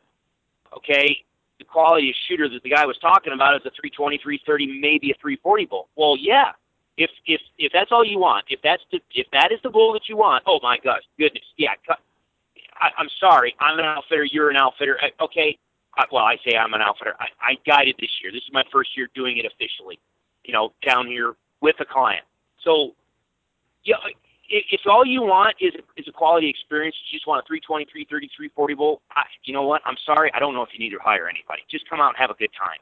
[0.75, 1.17] okay,
[1.59, 5.11] the quality of shooter that the guy was talking about is a 320, 330, maybe
[5.11, 5.87] a 340 bull.
[5.95, 6.51] Well, yeah.
[6.97, 9.93] If if if that's all you want, if that's the if that is the bull
[9.93, 11.71] that you want, oh my gosh, goodness, yeah.
[12.75, 14.25] I, I'm sorry, I'm an outfitter.
[14.25, 14.99] You're an outfitter.
[15.21, 15.57] Okay,
[16.11, 17.15] well, I say I'm an outfitter.
[17.19, 18.31] I, I guided this year.
[18.31, 19.99] This is my first year doing it officially.
[20.45, 22.23] You know, down here with a client.
[22.63, 22.95] So,
[23.83, 23.95] yeah,
[24.49, 28.27] if all you want is is a quality experience, you just want a 320, 330,
[28.35, 29.01] 340 volt.
[29.11, 29.81] I, you know what?
[29.85, 31.61] I'm sorry, I don't know if you need to hire anybody.
[31.69, 32.79] Just come out and have a good time.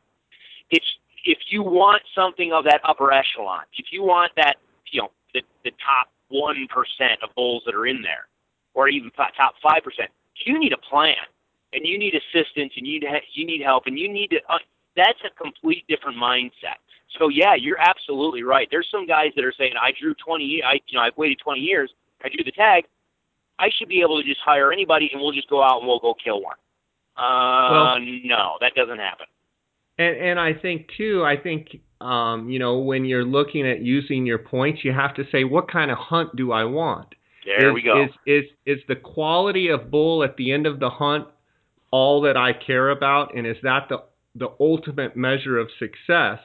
[0.70, 0.84] If
[1.26, 4.55] if you want something of that upper echelon, if you want that,
[4.91, 8.28] you know, the the top one percent of bulls that are in there,
[8.74, 10.09] or even top five percent,
[10.45, 11.15] you need a plan,
[11.74, 14.38] and you need assistance, and you need you need help, and you need to.
[14.49, 14.59] Uh,
[14.95, 16.82] that's a complete different mindset.
[17.18, 18.68] So yeah, you're absolutely right.
[18.70, 21.61] There's some guys that are saying, I drew 20, I you know I've waited 20
[21.61, 21.91] years,
[22.24, 22.86] I drew the tag.
[23.59, 25.99] I should be able to just hire anybody and we'll just go out and we'll
[25.99, 26.57] go kill one.
[27.15, 29.26] Uh, well, no, that doesn't happen.
[29.97, 34.26] And and I think too, I think um, you know when you're looking at using
[34.26, 37.15] your points, you have to say what kind of hunt do I want?
[37.45, 38.03] There is, we go.
[38.03, 41.28] Is is is the quality of bull at the end of the hunt
[41.91, 44.03] all that I care about, and is that the
[44.35, 46.39] the ultimate measure of success?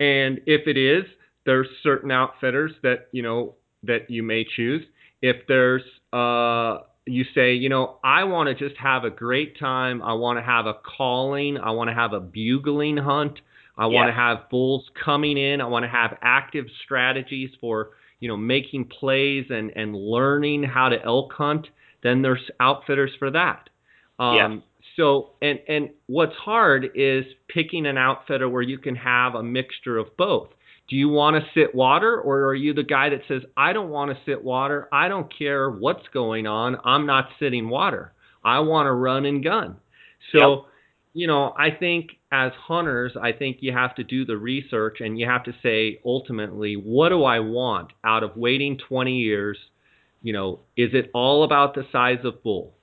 [0.00, 1.04] And if it is,
[1.44, 4.82] there's certain outfitters that you know that you may choose.
[5.20, 5.82] If there's
[6.12, 10.02] uh, you say, you know, I want to just have a great time.
[10.02, 11.58] I want to have a calling.
[11.58, 13.40] I want to have a bugling hunt.
[13.76, 15.60] I want to have bulls coming in.
[15.60, 17.90] I want to have active strategies for
[18.20, 21.66] you know making plays and and learning how to elk hunt.
[22.02, 23.68] Then there's outfitters for that.
[24.18, 24.62] Um,
[24.96, 29.98] so and and what's hard is picking an outfitter where you can have a mixture
[29.98, 30.48] of both.
[30.88, 33.88] Do you want to sit water or are you the guy that says I don't
[33.88, 34.88] want to sit water.
[34.92, 36.76] I don't care what's going on.
[36.84, 38.12] I'm not sitting water.
[38.44, 39.76] I want to run and gun.
[40.32, 40.64] So, yep.
[41.14, 45.18] you know, I think as hunters, I think you have to do the research and
[45.18, 49.58] you have to say ultimately, what do I want out of waiting 20 years?
[50.22, 52.74] You know, is it all about the size of bull?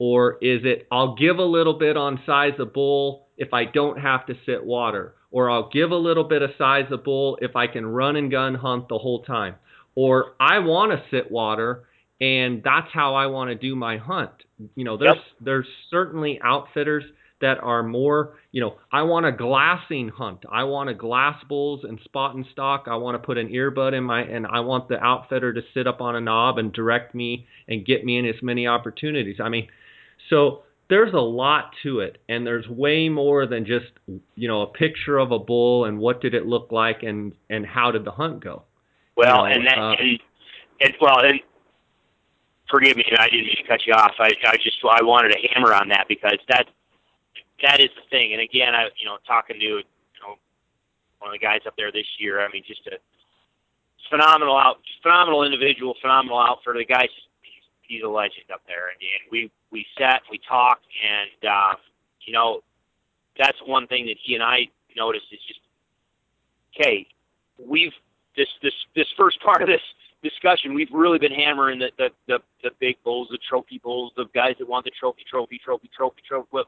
[0.00, 4.00] Or is it I'll give a little bit on size of bull if I don't
[4.00, 5.14] have to sit water?
[5.30, 8.30] Or I'll give a little bit of size of bull if I can run and
[8.30, 9.56] gun hunt the whole time?
[9.94, 11.84] Or I want to sit water
[12.18, 14.32] and that's how I want to do my hunt.
[14.74, 15.24] You know, there's yep.
[15.42, 17.04] there's certainly outfitters
[17.42, 20.44] that are more, you know, I want a glassing hunt.
[20.50, 22.84] I want a glass bulls and spot and stock.
[22.86, 25.86] I want to put an earbud in my and I want the outfitter to sit
[25.86, 29.36] up on a knob and direct me and get me in as many opportunities.
[29.42, 29.68] I mean,
[30.30, 33.86] so there's a lot to it, and there's way more than just
[34.34, 37.66] you know a picture of a bull and what did it look like and and
[37.66, 38.62] how did the hunt go.
[39.16, 40.18] Well, you know, and that uh, and,
[40.80, 41.40] and well, and
[42.70, 44.14] forgive me, I didn't mean to cut you off.
[44.18, 46.66] I I just I wanted to hammer on that because that
[47.62, 48.32] that is the thing.
[48.32, 49.82] And again, I you know talking to you
[50.22, 50.36] know
[51.18, 52.44] one of the guys up there this year.
[52.44, 52.96] I mean, just a
[54.10, 56.78] phenomenal out, phenomenal individual, phenomenal outfitter.
[56.78, 57.29] The guy's he's,
[57.90, 61.74] he's a legend up there, and, and we we sat, we talked, and uh,
[62.24, 62.60] you know,
[63.36, 65.60] that's one thing that he and I noticed is just,
[66.74, 67.06] okay,
[67.58, 67.92] we've
[68.36, 69.82] this this this first part of this
[70.22, 74.26] discussion, we've really been hammering the the the, the big bulls, the trophy bulls, the
[74.34, 76.48] guys that want the trophy, trophy, trophy, trophy, trophy.
[76.52, 76.64] Well,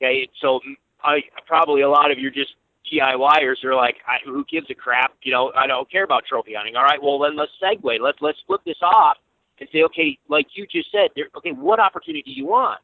[0.00, 0.60] okay, so
[1.02, 2.54] I probably a lot of you are just
[2.90, 5.14] DIYers are like, I, who gives a crap?
[5.22, 6.76] You know, I don't care about trophy hunting.
[6.76, 8.00] All right, well then let's segue.
[8.00, 9.18] Let's let's flip this off
[9.60, 12.80] and say, okay, like you just said, there, okay, what opportunity do you want?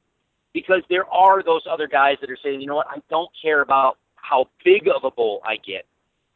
[0.53, 3.63] Because there are those other guys that are saying, you know what, I don't care
[3.63, 5.87] about how big of a bowl I get.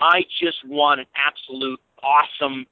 [0.00, 2.66] I just want an absolute awesome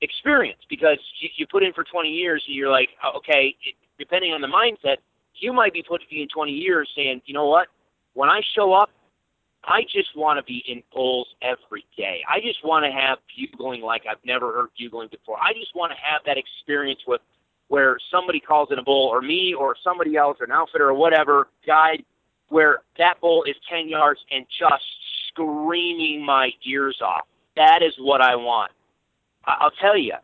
[0.00, 3.74] experience because you, you put in for 20 years and you're like, uh, okay, it,
[3.98, 4.96] depending on the mindset,
[5.34, 7.68] you might be putting in 20 years saying, you know what,
[8.14, 8.90] when I show up,
[9.66, 12.22] I just want to be in bulls every day.
[12.28, 15.38] I just want to have bugling like I've never heard bugling before.
[15.38, 17.20] I just want to have that experience with
[17.68, 20.94] where somebody calls in a bull or me or somebody else or an outfitter or
[20.94, 22.04] whatever guide
[22.48, 24.84] where that bull is 10 yards and just
[25.28, 27.26] screaming my ears off.
[27.56, 28.72] That is what I want.
[29.46, 30.14] I'll tell you,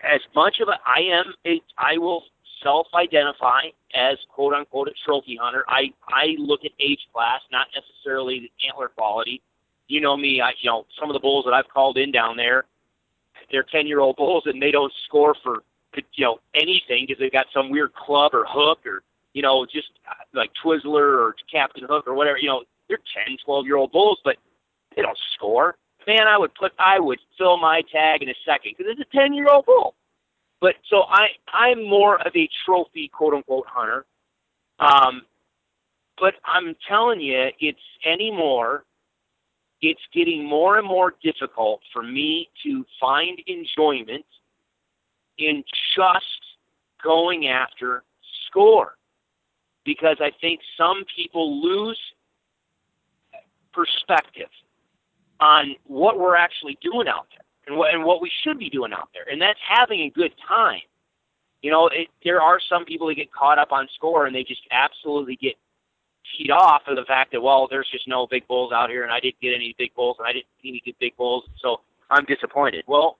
[0.00, 2.24] as much of a I am a I will
[2.62, 3.62] self-identify
[3.94, 5.64] as quote unquote a trophy hunter.
[5.68, 9.42] I I look at age class, not necessarily the antler quality.
[9.88, 12.36] You know me, I you know some of the bulls that I've called in down
[12.36, 12.64] there,
[13.50, 15.62] they're ten year old bulls and they don't score for
[16.14, 19.02] you know anything because they've got some weird club or hook or
[19.32, 22.38] you know just uh, like Twizzler or Captain Hook or whatever.
[22.38, 24.36] You know they're ten, twelve year old bulls, but
[24.94, 25.76] they don't score.
[26.06, 29.16] Man, I would put I would fill my tag in a second because it's a
[29.16, 29.94] ten year old bull.
[30.60, 34.06] But so I I'm more of a trophy quote unquote hunter.
[34.78, 35.22] Um,
[36.18, 38.84] but I'm telling you, it's anymore.
[39.82, 44.24] It's getting more and more difficult for me to find enjoyment
[45.38, 45.62] in
[45.94, 46.24] just
[47.04, 48.02] going after
[48.46, 48.96] score
[49.84, 52.00] because I think some people lose
[53.72, 54.48] perspective
[55.40, 58.92] on what we're actually doing out there and what and what we should be doing
[58.92, 60.80] out there, and that's having a good time.
[61.62, 64.44] You know, it, there are some people that get caught up on score and they
[64.44, 65.54] just absolutely get
[66.36, 69.12] teed off of the fact that well, there's just no big bulls out here, and
[69.12, 71.80] I didn't get any big bulls, and I didn't see any good big bulls, so
[72.10, 72.84] I'm disappointed.
[72.86, 73.18] Well,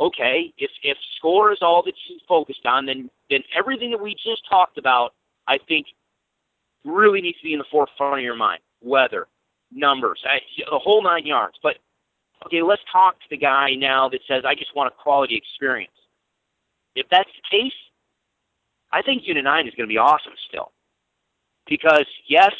[0.00, 4.14] okay, if if score is all that you focused on, then then everything that we
[4.14, 5.14] just talked about,
[5.46, 5.86] I think,
[6.84, 8.60] really needs to be in the forefront of your mind.
[8.80, 9.28] Weather,
[9.70, 10.40] numbers, I,
[10.70, 11.58] the whole nine yards.
[11.62, 11.76] But
[12.46, 15.92] okay, let's talk to the guy now that says, I just want a quality experience.
[16.94, 17.72] If that's the case,
[18.92, 20.72] I think Unit 9 is going to be awesome still.
[21.66, 22.52] Because, yes,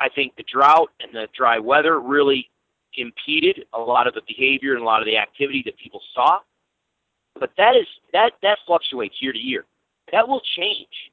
[0.00, 2.50] I think the drought and the dry weather really
[2.96, 6.38] impeded a lot of the behavior and a lot of the activity that people saw.
[7.38, 9.64] But that is that that fluctuates year to year.
[10.12, 11.12] That will change.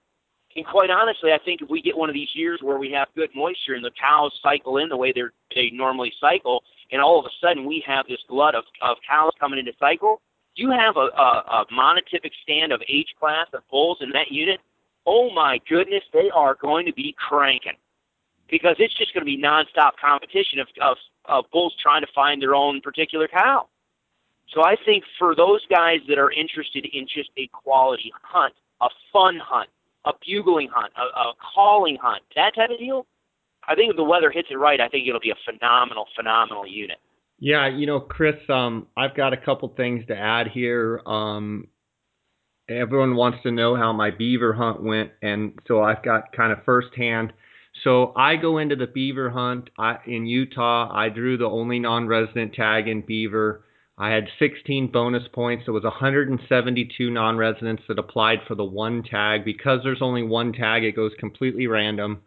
[0.56, 3.08] And quite honestly, I think if we get one of these years where we have
[3.16, 5.22] good moisture and the cows cycle in the way they
[5.56, 9.32] they normally cycle, and all of a sudden we have this glut of, of cows
[9.40, 10.22] coming into cycle,
[10.56, 14.60] you have a, a, a monotypic stand of age class of bulls in that unit,
[15.06, 17.78] oh my goodness, they are going to be cranking.
[18.50, 22.42] Because it's just going to be nonstop competition of, of, of bulls trying to find
[22.42, 23.68] their own particular cow.
[24.54, 28.90] So I think for those guys that are interested in just a quality hunt, a
[29.14, 29.70] fun hunt,
[30.06, 33.06] a bugling hunt, a, a calling hunt, that type of deal,
[33.68, 36.66] I think if the weather hits it right, I think it'll be a phenomenal, phenomenal
[36.68, 36.98] unit.
[37.40, 41.02] Yeah, you know, Chris, um, I've got a couple things to add here.
[41.08, 41.68] Um,
[42.70, 46.64] everyone wants to know how my beaver hunt went, and so I've got kind of
[46.66, 47.34] firsthand.
[47.84, 50.90] So I go into the beaver hunt I, in Utah.
[50.94, 53.64] I drew the only non-resident tag in beaver.
[54.02, 55.66] I had 16 bonus points.
[55.68, 59.46] There was 172 non-residents that applied for the one tag.
[59.46, 62.24] Because there's only one tag, it goes completely random.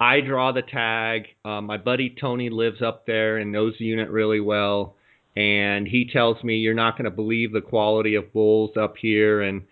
[0.00, 1.26] I draw the tag.
[1.44, 4.96] Uh, my buddy Tony lives up there and knows the unit really well,
[5.36, 9.42] and he tells me you're not going to believe the quality of bulls up here.
[9.42, 9.64] And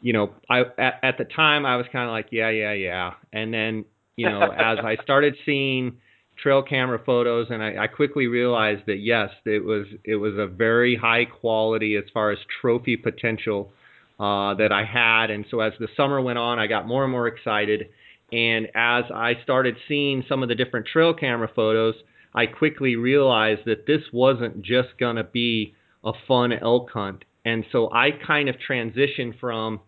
[0.00, 3.12] you know, I at, at the time I was kind of like, yeah, yeah, yeah.
[3.34, 3.84] And then
[4.16, 5.98] you know, as I started seeing
[6.42, 10.46] trail camera photos, and I, I quickly realized that yes, it was it was a
[10.46, 13.72] very high quality as far as trophy potential
[14.20, 15.30] uh, that I had.
[15.30, 17.88] And so as the summer went on, I got more and more excited
[18.32, 21.94] and as I started seeing some of the different trail camera photos,
[22.34, 25.74] I quickly realized that this wasn't just going to be
[26.04, 27.24] a fun elk hunt.
[27.44, 29.80] And so I kind of transitioned from,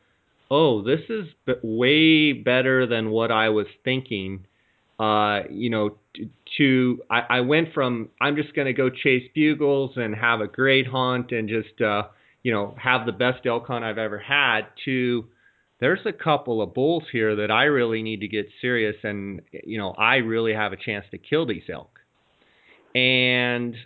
[0.51, 1.27] oh, this is
[1.63, 4.47] way better than what I was thinking,
[4.99, 5.97] uh, you know,
[6.57, 10.49] to, I, I went from I'm just going to go chase bugles and have a
[10.49, 12.05] great hunt and just uh,
[12.43, 15.27] you know have the best elk hunt I've ever had to
[15.81, 19.79] there's a couple of bulls here that I really need to get serious and you
[19.79, 22.01] know I really have a chance to kill these elk.
[22.95, 23.77] And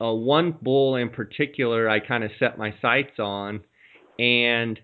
[0.00, 3.60] uh, one bull in particular I kind of set my sights on
[4.18, 4.78] and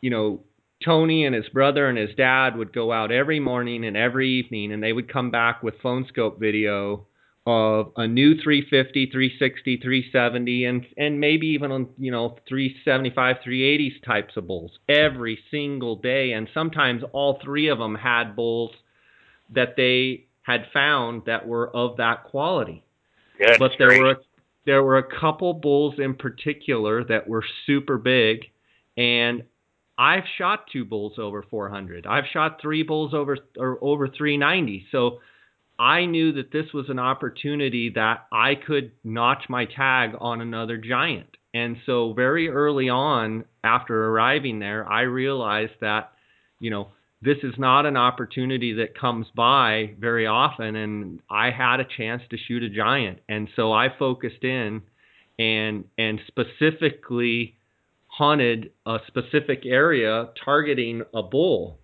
[0.00, 0.40] you know
[0.84, 4.72] Tony and his brother and his dad would go out every morning and every evening,
[4.72, 7.06] and they would come back with phone scope video
[7.44, 14.04] of a new 350, 360, 370, and and maybe even on you know 375, 380s
[14.04, 18.70] types of bulls every single day, and sometimes all three of them had bulls
[19.50, 22.84] that they had found that were of that quality.
[23.38, 24.02] Good, but there great.
[24.02, 24.16] were
[24.64, 28.44] there were a couple bulls in particular that were super big,
[28.96, 29.42] and
[29.98, 32.06] I've shot two bulls over 400.
[32.06, 34.86] I've shot three bulls over or over 390.
[34.90, 35.20] So
[35.78, 40.76] I knew that this was an opportunity that I could notch my tag on another
[40.76, 41.36] giant.
[41.54, 46.12] And so very early on after arriving there, I realized that,
[46.60, 46.88] you know,
[47.20, 52.22] this is not an opportunity that comes by very often and I had a chance
[52.30, 53.20] to shoot a giant.
[53.28, 54.82] And so I focused in
[55.38, 57.56] and and specifically
[58.12, 61.78] hunted a specific area targeting a bull.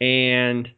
[0.00, 0.68] And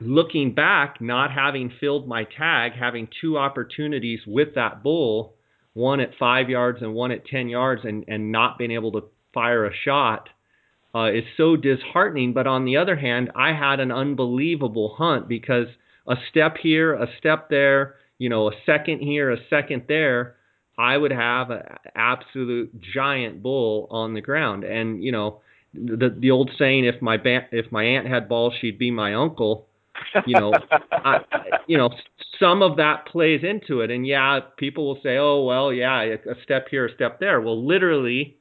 [0.00, 5.34] looking back, not having filled my tag, having two opportunities with that bull,
[5.74, 9.04] one at five yards and one at 10 yards, and, and not being able to
[9.34, 10.28] fire a shot
[10.94, 12.32] uh, is so disheartening.
[12.32, 15.66] But on the other hand, I had an unbelievable hunt because
[16.06, 20.36] a step here, a step there, you know, a second here, a second there,
[20.78, 21.62] I would have an
[21.96, 24.62] absolute giant bull on the ground.
[24.62, 25.40] And you know,
[25.74, 29.14] the the old saying, if my ba- if my aunt had balls, she'd be my
[29.14, 29.66] uncle.
[30.26, 30.52] You know,
[30.92, 31.18] I,
[31.66, 31.90] you know,
[32.38, 33.90] some of that plays into it.
[33.90, 37.40] And yeah, people will say, oh well, yeah, a step here, a step there.
[37.40, 38.36] Well, literally,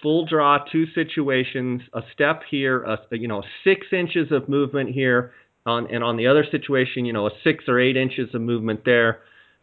[0.00, 5.32] full draw, two situations, a step here, a you know, six inches of movement here.
[5.64, 8.80] On, and on the other situation, you know, a six or eight inches of movement
[8.84, 9.20] there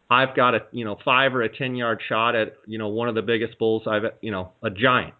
[0.10, 3.10] I've got a you know five or a ten yard shot at you know one
[3.10, 5.14] of the biggest bulls I've you know a giant.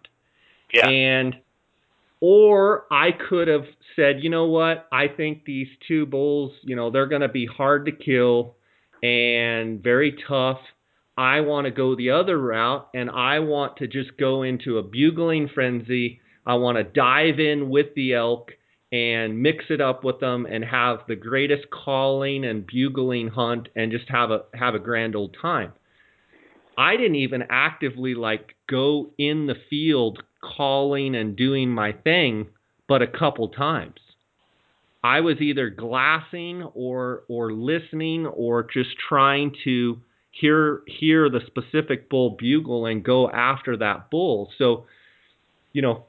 [0.72, 0.88] Yeah.
[0.88, 1.36] And
[2.20, 3.64] or I could have
[3.96, 4.86] said, you know what?
[4.92, 8.56] I think these two bulls, you know, they're going to be hard to kill
[9.02, 10.60] and very tough.
[11.16, 14.82] I want to go the other route and I want to just go into a
[14.82, 16.20] bugling frenzy.
[16.46, 18.52] I want to dive in with the elk
[18.92, 23.92] and mix it up with them and have the greatest calling and bugling hunt and
[23.92, 25.72] just have a have a grand old time.
[26.76, 32.48] I didn't even actively like go in the field calling and doing my thing
[32.88, 34.00] but a couple times.
[35.04, 39.98] I was either glassing or or listening or just trying to
[40.32, 44.50] hear hear the specific bull bugle and go after that bull.
[44.58, 44.86] So,
[45.72, 46.06] you know,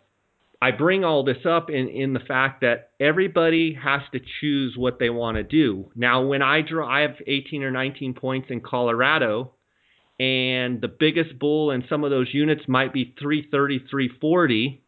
[0.62, 5.00] I bring all this up in, in the fact that everybody has to choose what
[5.00, 5.90] they want to do.
[5.96, 9.54] Now, when I draw, I have 18 or 19 points in Colorado,
[10.20, 14.84] and the biggest bull in some of those units might be 330, 340.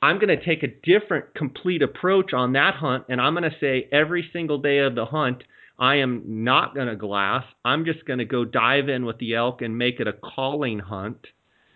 [0.00, 3.56] I'm going to take a different, complete approach on that hunt, and I'm going to
[3.60, 5.44] say every single day of the hunt,
[5.78, 7.44] I am not going to glass.
[7.62, 10.78] I'm just going to go dive in with the elk and make it a calling
[10.78, 11.26] hunt.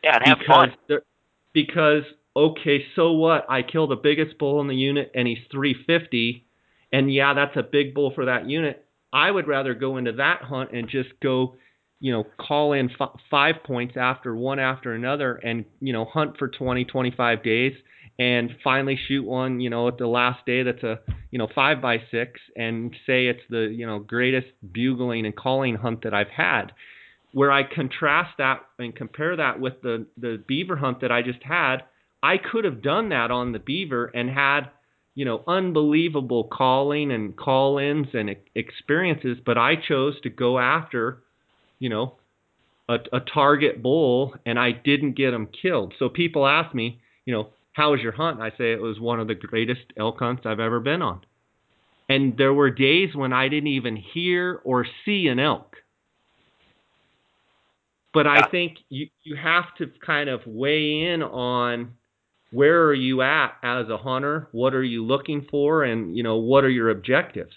[0.03, 0.73] Yeah, and have fun.
[1.53, 2.05] Because
[2.39, 3.47] okay, so what?
[3.51, 6.47] I kill the biggest bull in the unit and he's 350.
[6.93, 8.87] And yeah, that's a big bull for that unit.
[9.13, 11.57] I would rather go into that hunt and just go,
[12.01, 16.37] you know, call in f- five points after one after another and, you know, hunt
[16.39, 17.73] for 20, 25 days
[18.19, 21.01] and finally shoot one, you know, at the last day that's a,
[21.31, 25.75] you know, five by six and say it's the, you know, greatest bugling and calling
[25.75, 26.73] hunt that I've had.
[27.33, 31.43] Where I contrast that and compare that with the, the beaver hunt that I just
[31.43, 31.83] had,
[32.23, 34.71] I could have done that on the Beaver and had,
[35.15, 41.23] you know, unbelievable calling and call-ins and experiences, but I chose to go after,
[41.79, 42.17] you know,
[42.89, 45.95] a, a target bull and I didn't get him killed.
[45.99, 48.41] So people ask me, you know, how was your hunt?
[48.41, 51.21] I say it was one of the greatest elk hunts I've ever been on.
[52.09, 55.77] And there were days when I didn't even hear or see an elk.
[58.15, 61.93] But I think you, you have to kind of weigh in on
[62.51, 64.49] where are you at as a hunter?
[64.53, 65.85] What are you looking for?
[65.85, 67.53] And, you know, what are your objectives?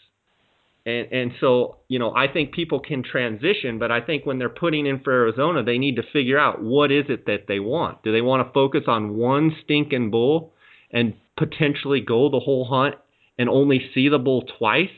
[0.85, 4.49] And, and so, you know, I think people can transition, but I think when they're
[4.49, 8.03] putting in for Arizona, they need to figure out what is it that they want.
[8.03, 10.53] Do they want to focus on one stinking bull
[10.91, 12.95] and potentially go the whole hunt
[13.37, 14.89] and only see the bull twice?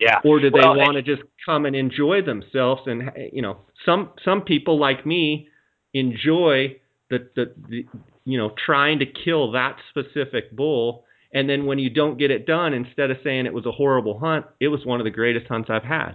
[0.00, 0.18] Yeah.
[0.24, 2.82] Or do they Well, want to just come and enjoy themselves?
[2.86, 5.48] And you know, some some people like me
[5.92, 6.76] enjoy
[7.10, 7.86] the the, the
[8.24, 11.04] you know trying to kill that specific bull.
[11.32, 14.20] And then when you don't get it done, instead of saying it was a horrible
[14.20, 16.12] hunt, it was one of the greatest hunts I've had.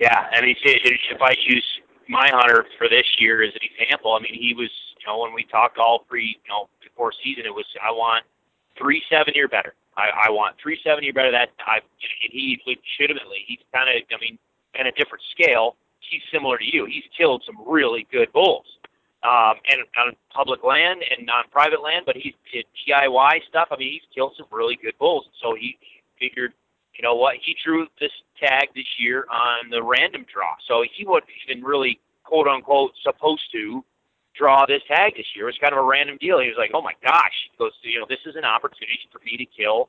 [0.00, 1.64] Yeah, I mean, if I use
[2.08, 5.34] my hunter for this year as an example, I mean, he was, you know, when
[5.34, 8.24] we talked all pre, you know, before season, it was I want
[8.78, 9.74] three seventy or better.
[9.98, 11.30] I, I want three seventy or better.
[11.30, 14.38] That I, and he legitimately, he's kind of, I mean,
[14.78, 15.76] at a different scale.
[16.00, 16.86] He's similar to you.
[16.86, 18.64] He's killed some really good bulls,
[19.22, 22.04] um, and on public land and on private land.
[22.06, 23.68] But he's did DIY stuff.
[23.70, 25.26] I mean, he's killed some really good bulls.
[25.42, 25.78] So he
[26.18, 26.52] figured
[26.98, 27.36] you know what?
[27.40, 32.00] He drew this tag this year on the random draw, so he wasn't even really
[32.24, 33.84] quote unquote supposed to
[34.36, 35.44] draw this tag this year.
[35.44, 36.40] It was kind of a random deal.
[36.40, 39.20] He was like, "Oh my gosh!" He goes, "You know, this is an opportunity for
[39.20, 39.88] me to kill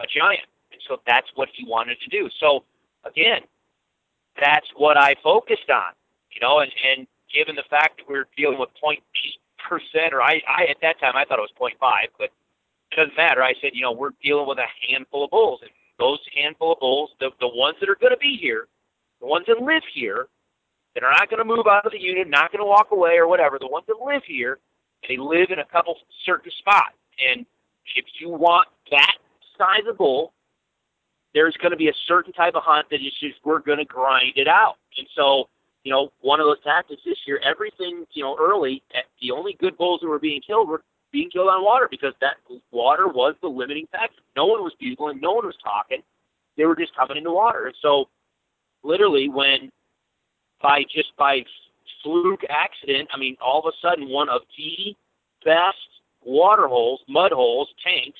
[0.00, 2.28] a giant," and so that's what he wanted to do.
[2.40, 2.64] So
[3.04, 3.42] again,
[4.40, 5.92] that's what I focused on.
[6.32, 8.98] You know, and and given the fact that we're dealing with 0.8
[9.68, 11.74] percent, or I, I at that time I thought it was 0.5,
[12.18, 13.42] but it doesn't matter.
[13.42, 16.80] I said, you know, we're dealing with a handful of bulls, and those handful of
[16.80, 18.68] bulls, the, the ones that are going to be here,
[19.20, 20.28] the ones that live here,
[20.94, 23.16] that are not going to move out of the unit, not going to walk away
[23.18, 24.58] or whatever, the ones that live here,
[25.08, 26.96] they live in a couple certain spots.
[27.30, 27.44] And
[27.94, 29.16] if you want that
[29.56, 30.32] size of bull,
[31.34, 33.84] there's going to be a certain type of hunt that is just we're going to
[33.84, 34.76] grind it out.
[34.96, 35.48] And so,
[35.84, 39.56] you know, one of those tactics this year, everything, you know, early, eh, the only
[39.60, 40.82] good bulls that were being killed were
[41.12, 42.36] being killed on water because that
[42.70, 44.20] water was the limiting factor.
[44.36, 46.02] No one was bugling, no one was talking.
[46.56, 47.66] They were just coming into water.
[47.66, 48.06] And so,
[48.82, 49.70] literally, when
[50.60, 51.44] by just by
[52.02, 54.94] fluke accident, I mean, all of a sudden, one of the
[55.44, 55.78] best
[56.24, 58.18] water holes, mud holes, tanks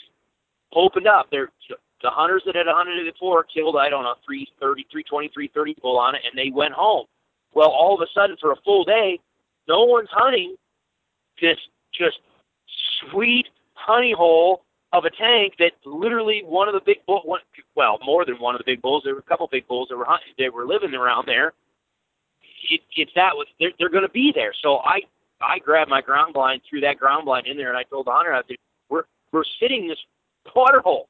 [0.74, 1.26] opened up.
[1.30, 1.50] They're,
[2.02, 5.98] the hunters that had hunted it before killed, I don't know, 330, 320, 330 bull
[5.98, 7.06] on it, and they went home.
[7.58, 9.18] Well, all of a sudden, for a full day,
[9.66, 10.54] no one's hunting
[11.42, 11.58] this
[11.92, 12.18] just
[13.00, 14.62] sweet honey hole
[14.92, 17.40] of a tank that literally one of the big bull, one,
[17.74, 19.02] well, more than one of the big bulls.
[19.04, 21.52] There were a couple of big bulls that were hunting, they were living around there.
[22.70, 24.52] It, it's that was they're, they're going to be there.
[24.62, 25.00] So I
[25.40, 28.12] I grabbed my ground blind, threw that ground blind in there, and I told the
[28.12, 28.56] hunter, I said,
[28.88, 29.02] we're
[29.32, 29.98] we're sitting this
[30.54, 31.08] water hole,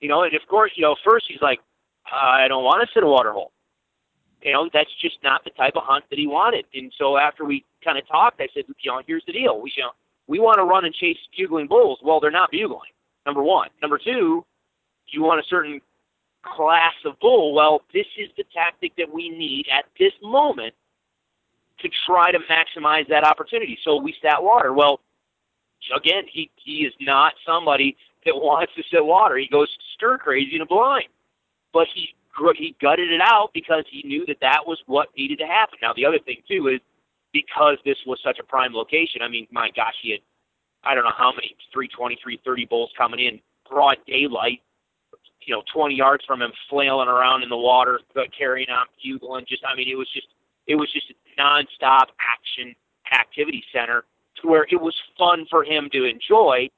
[0.00, 0.22] you know.
[0.22, 1.60] And of course, you know, first he's like,
[2.10, 3.52] I don't want to sit a water hole.
[4.42, 6.64] You know, that's just not the type of hunt that he wanted.
[6.74, 9.60] And so after we kind of talked, I said, you know, here's the deal.
[9.60, 9.90] We you know
[10.26, 11.98] we want to run and chase bugling bulls.
[12.02, 12.90] Well, they're not bugling.
[13.26, 13.68] Number one.
[13.80, 14.44] Number two,
[15.08, 15.80] you want a certain
[16.42, 17.54] class of bull.
[17.54, 20.74] Well, this is the tactic that we need at this moment
[21.80, 23.78] to try to maximize that opportunity.
[23.84, 24.72] So we sat water.
[24.72, 25.00] Well,
[25.94, 29.36] again, he he is not somebody that wants to sit water.
[29.36, 31.08] He goes stir crazy in a blind,
[31.72, 32.14] but he
[32.56, 35.78] he gutted it out because he knew that that was what needed to happen.
[35.82, 36.80] Now the other thing too is
[37.32, 39.22] because this was such a prime location.
[39.22, 40.20] I mean, my gosh, he had
[40.84, 43.40] I don't know how many 320, 330 bulls coming in
[43.70, 44.60] broad daylight,
[45.46, 48.00] you know, 20 yards from him, flailing around in the water,
[48.36, 49.46] carrying on bugling.
[49.48, 50.26] Just, I mean, it was just,
[50.66, 52.74] it was just a nonstop action
[53.12, 54.04] activity center
[54.40, 56.68] to where it was fun for him to enjoy.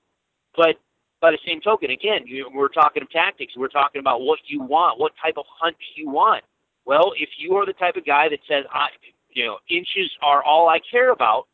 [0.56, 0.76] But
[1.24, 3.54] by the same token, again, you, we're talking of tactics.
[3.56, 5.00] We're talking about what you want.
[5.00, 6.44] What type of hunt you want?
[6.84, 8.88] Well, if you are the type of guy that says, I,
[9.32, 11.46] you know, inches are all I care about,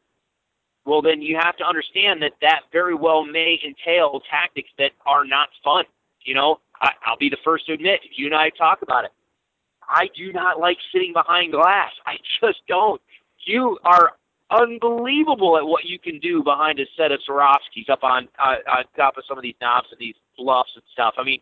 [0.84, 5.24] well, then you have to understand that that very well may entail tactics that are
[5.24, 5.84] not fun.
[6.24, 9.12] You know, I, I'll be the first to admit, you and I talk about it.
[9.88, 11.92] I do not like sitting behind glass.
[12.06, 13.00] I just don't.
[13.46, 14.14] You are
[14.50, 18.84] unbelievable at what you can do behind a set of Swarovskis up on uh, on
[18.96, 21.14] top of some of these knobs and these bluffs and stuff.
[21.18, 21.40] I mean,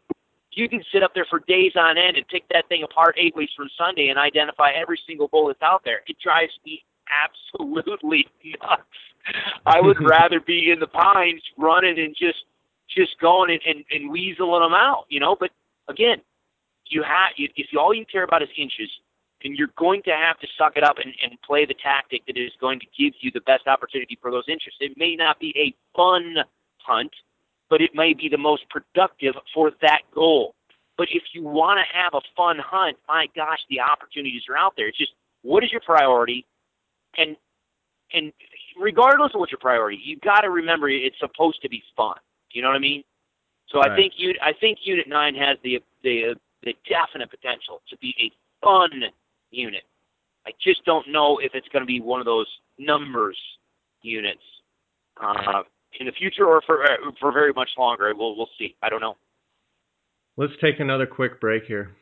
[0.52, 3.36] you can sit up there for days on end and pick that thing apart eight
[3.36, 6.00] weeks from Sunday and identify every single bull that's out there.
[6.06, 8.26] It drives me absolutely
[8.62, 8.82] nuts.
[9.66, 12.44] I would rather be in the pines running and just
[12.88, 15.36] just going and, and, and weaseling them out, you know.
[15.38, 15.50] But
[15.88, 16.18] again,
[16.86, 18.90] you have if you, all you care about is inches,
[19.42, 22.36] then you're going to have to suck it up and, and play the tactic that
[22.36, 24.78] is going to give you the best opportunity for those interests.
[24.80, 26.36] It may not be a fun
[26.78, 27.12] hunt,
[27.70, 30.54] but it may be the most productive for that goal.
[30.96, 34.74] But if you want to have a fun hunt, my gosh, the opportunities are out
[34.76, 34.88] there.
[34.88, 35.12] It's just
[35.42, 36.44] what is your priority,
[37.16, 37.36] and
[38.12, 38.32] and
[38.80, 42.16] regardless of what your priority, you've got to remember it's supposed to be fun.
[42.50, 43.04] You know what I mean?
[43.68, 43.92] So right.
[43.92, 46.34] I think you I think Unit Nine has the the
[46.64, 48.32] the definite potential to be a
[48.64, 48.90] fun
[49.50, 49.82] unit.
[50.46, 52.46] I just don't know if it's going to be one of those
[52.78, 53.38] numbers
[54.02, 54.42] units
[55.20, 55.62] uh,
[55.98, 58.12] in the future or for uh, for very much longer.
[58.16, 58.76] We'll we'll see.
[58.82, 59.16] I don't know.
[60.36, 61.96] Let's take another quick break here.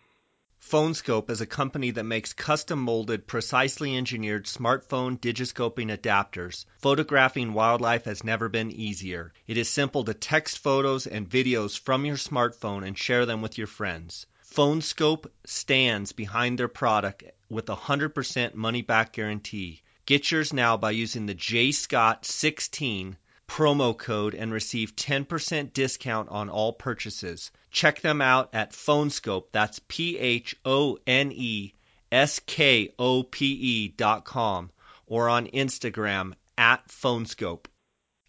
[0.59, 6.65] Phone Skope is a company that makes custom molded, precisely engineered smartphone digiscoping adapters.
[6.79, 9.33] Photographing wildlife has never been easier.
[9.47, 13.59] It is simple to text photos and videos from your smartphone and share them with
[13.59, 14.27] your friends.
[14.41, 19.83] Phone Skope stands behind their product with a 100% money back guarantee.
[20.07, 23.17] Get yours now by using the JScott16
[23.49, 27.51] promo code and receive 10% discount on all purchases.
[27.71, 29.47] Check them out at Phone Skope.
[29.53, 31.73] That's P H O N E
[32.11, 34.71] S K O P E dot com
[35.07, 37.67] or on Instagram at Phone Skope.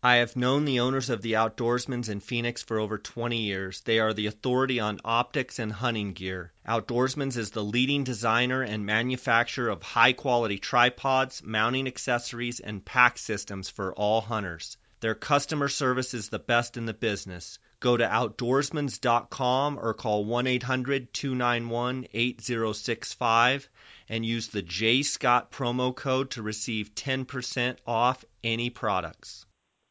[0.03, 3.82] I have known the owners of the Outdoorsmans in Phoenix for over 20 years.
[3.82, 6.53] They are the authority on optics and hunting gear.
[6.68, 13.18] Outdoorsmans is the leading designer and manufacturer of high quality tripods, mounting accessories, and pack
[13.18, 14.78] systems for all hunters.
[14.99, 17.57] Their customer service is the best in the business.
[17.80, 23.68] Go to outdoorsmans.com or call 1 800 291 8065
[24.10, 29.47] and use the J Scott promo code to receive 10% off any products.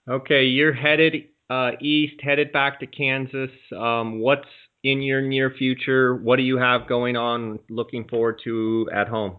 [0.09, 3.51] Okay, you're headed uh, east, headed back to Kansas.
[3.77, 4.49] Um, what's
[4.85, 6.15] in your near future?
[6.15, 9.37] What do you have going on looking forward to at home?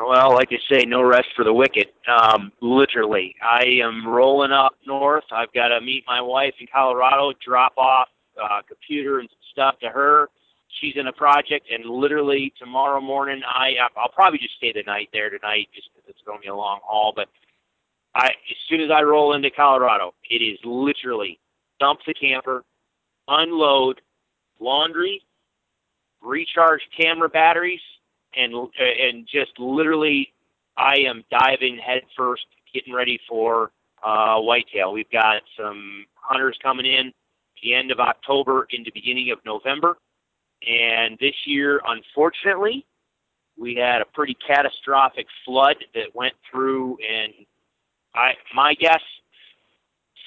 [0.00, 1.86] Well, like you say, no rest for the wicked.
[2.08, 5.24] Um, literally, I am rolling up north.
[5.30, 8.08] I've got to meet my wife in Colorado, drop off
[8.42, 10.28] uh, computer and stuff to her.
[10.80, 15.08] She's in a project, and literally tomorrow morning, I I'll probably just stay the night
[15.12, 17.12] there tonight, just because it's going to be a long haul.
[17.14, 17.28] But
[18.14, 21.40] I, as soon as I roll into Colorado, it is literally
[21.80, 22.64] dump the camper,
[23.28, 24.00] unload,
[24.60, 25.22] laundry,
[26.22, 27.80] recharge camera batteries,
[28.36, 30.32] and and just literally,
[30.76, 33.72] I am diving headfirst, getting ready for
[34.02, 34.92] uh, whitetail.
[34.92, 37.12] We've got some hunters coming in
[37.62, 39.96] the end of October into beginning of November,
[40.66, 42.86] and this year, unfortunately,
[43.58, 47.32] we had a pretty catastrophic flood that went through, and
[48.14, 49.00] I my guess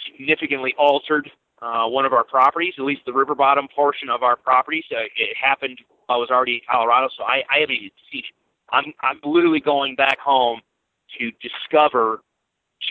[0.06, 1.30] significantly altered
[1.62, 4.84] uh, one of our properties, at least the river bottom portion of our properties.
[4.92, 8.36] Uh, it happened I was already in Colorado, so I, I haven't even seen it.
[8.72, 10.62] I'm I'm literally going back home
[11.20, 12.22] to discover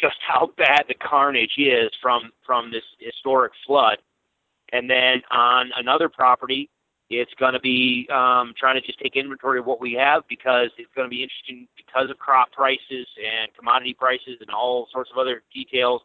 [0.00, 3.98] just how bad the carnage is from from this historic flood.
[4.72, 6.68] And then on another property,
[7.08, 10.70] it's going to be um, trying to just take inventory of what we have because
[10.76, 15.10] it's going to be interesting because of crop prices and commodity prices and all sorts
[15.12, 16.02] of other details.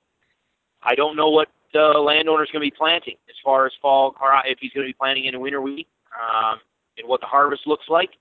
[0.84, 4.16] I don't know what the landowner is going to be planting as far as fall,
[4.46, 5.88] if he's going to be planting in a winter wheat.
[6.12, 6.60] Um,
[6.98, 8.12] and what the harvest looks like.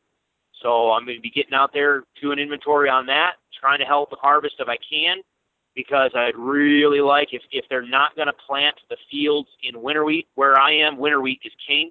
[0.62, 4.10] So I'm going to be getting out there doing inventory on that, trying to help
[4.10, 5.18] the harvest if I can,
[5.74, 10.04] because I'd really like if if they're not going to plant the fields in winter
[10.04, 11.90] wheat where I am, winter wheat is king.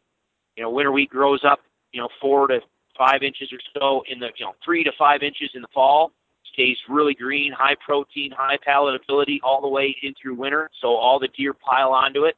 [0.60, 1.62] You know, winter wheat grows up,
[1.94, 2.60] you know, four to
[2.98, 6.12] five inches or so in the, you know, three to five inches in the fall,
[6.52, 10.70] stays really green, high protein, high palatability all the way in through winter.
[10.82, 12.36] So all the deer pile onto it.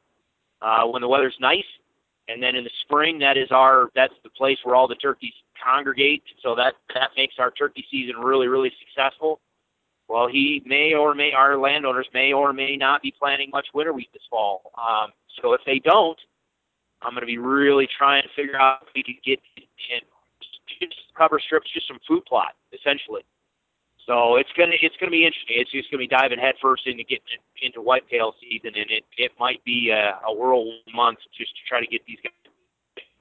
[0.62, 1.66] Uh, when the weather's nice,
[2.28, 5.34] and then in the spring, that is our that's the place where all the turkeys
[5.64, 6.22] congregate.
[6.44, 9.40] So that that makes our turkey season really really successful.
[10.08, 13.94] Well, he may or may our landowners may or may not be planting much winter
[13.94, 14.72] wheat this fall.
[14.78, 15.10] Um,
[15.42, 16.20] so if they don't,
[17.02, 20.02] I'm going to be really trying to figure out if we could get in
[20.80, 23.22] just cover strips, just some food plot, essentially.
[24.08, 25.62] So it's gonna it's gonna be interesting.
[25.62, 29.64] It's just gonna be diving headfirst into getting into whitetail season, and it it might
[29.64, 32.34] be a, a whirlwind month just to try to get these guys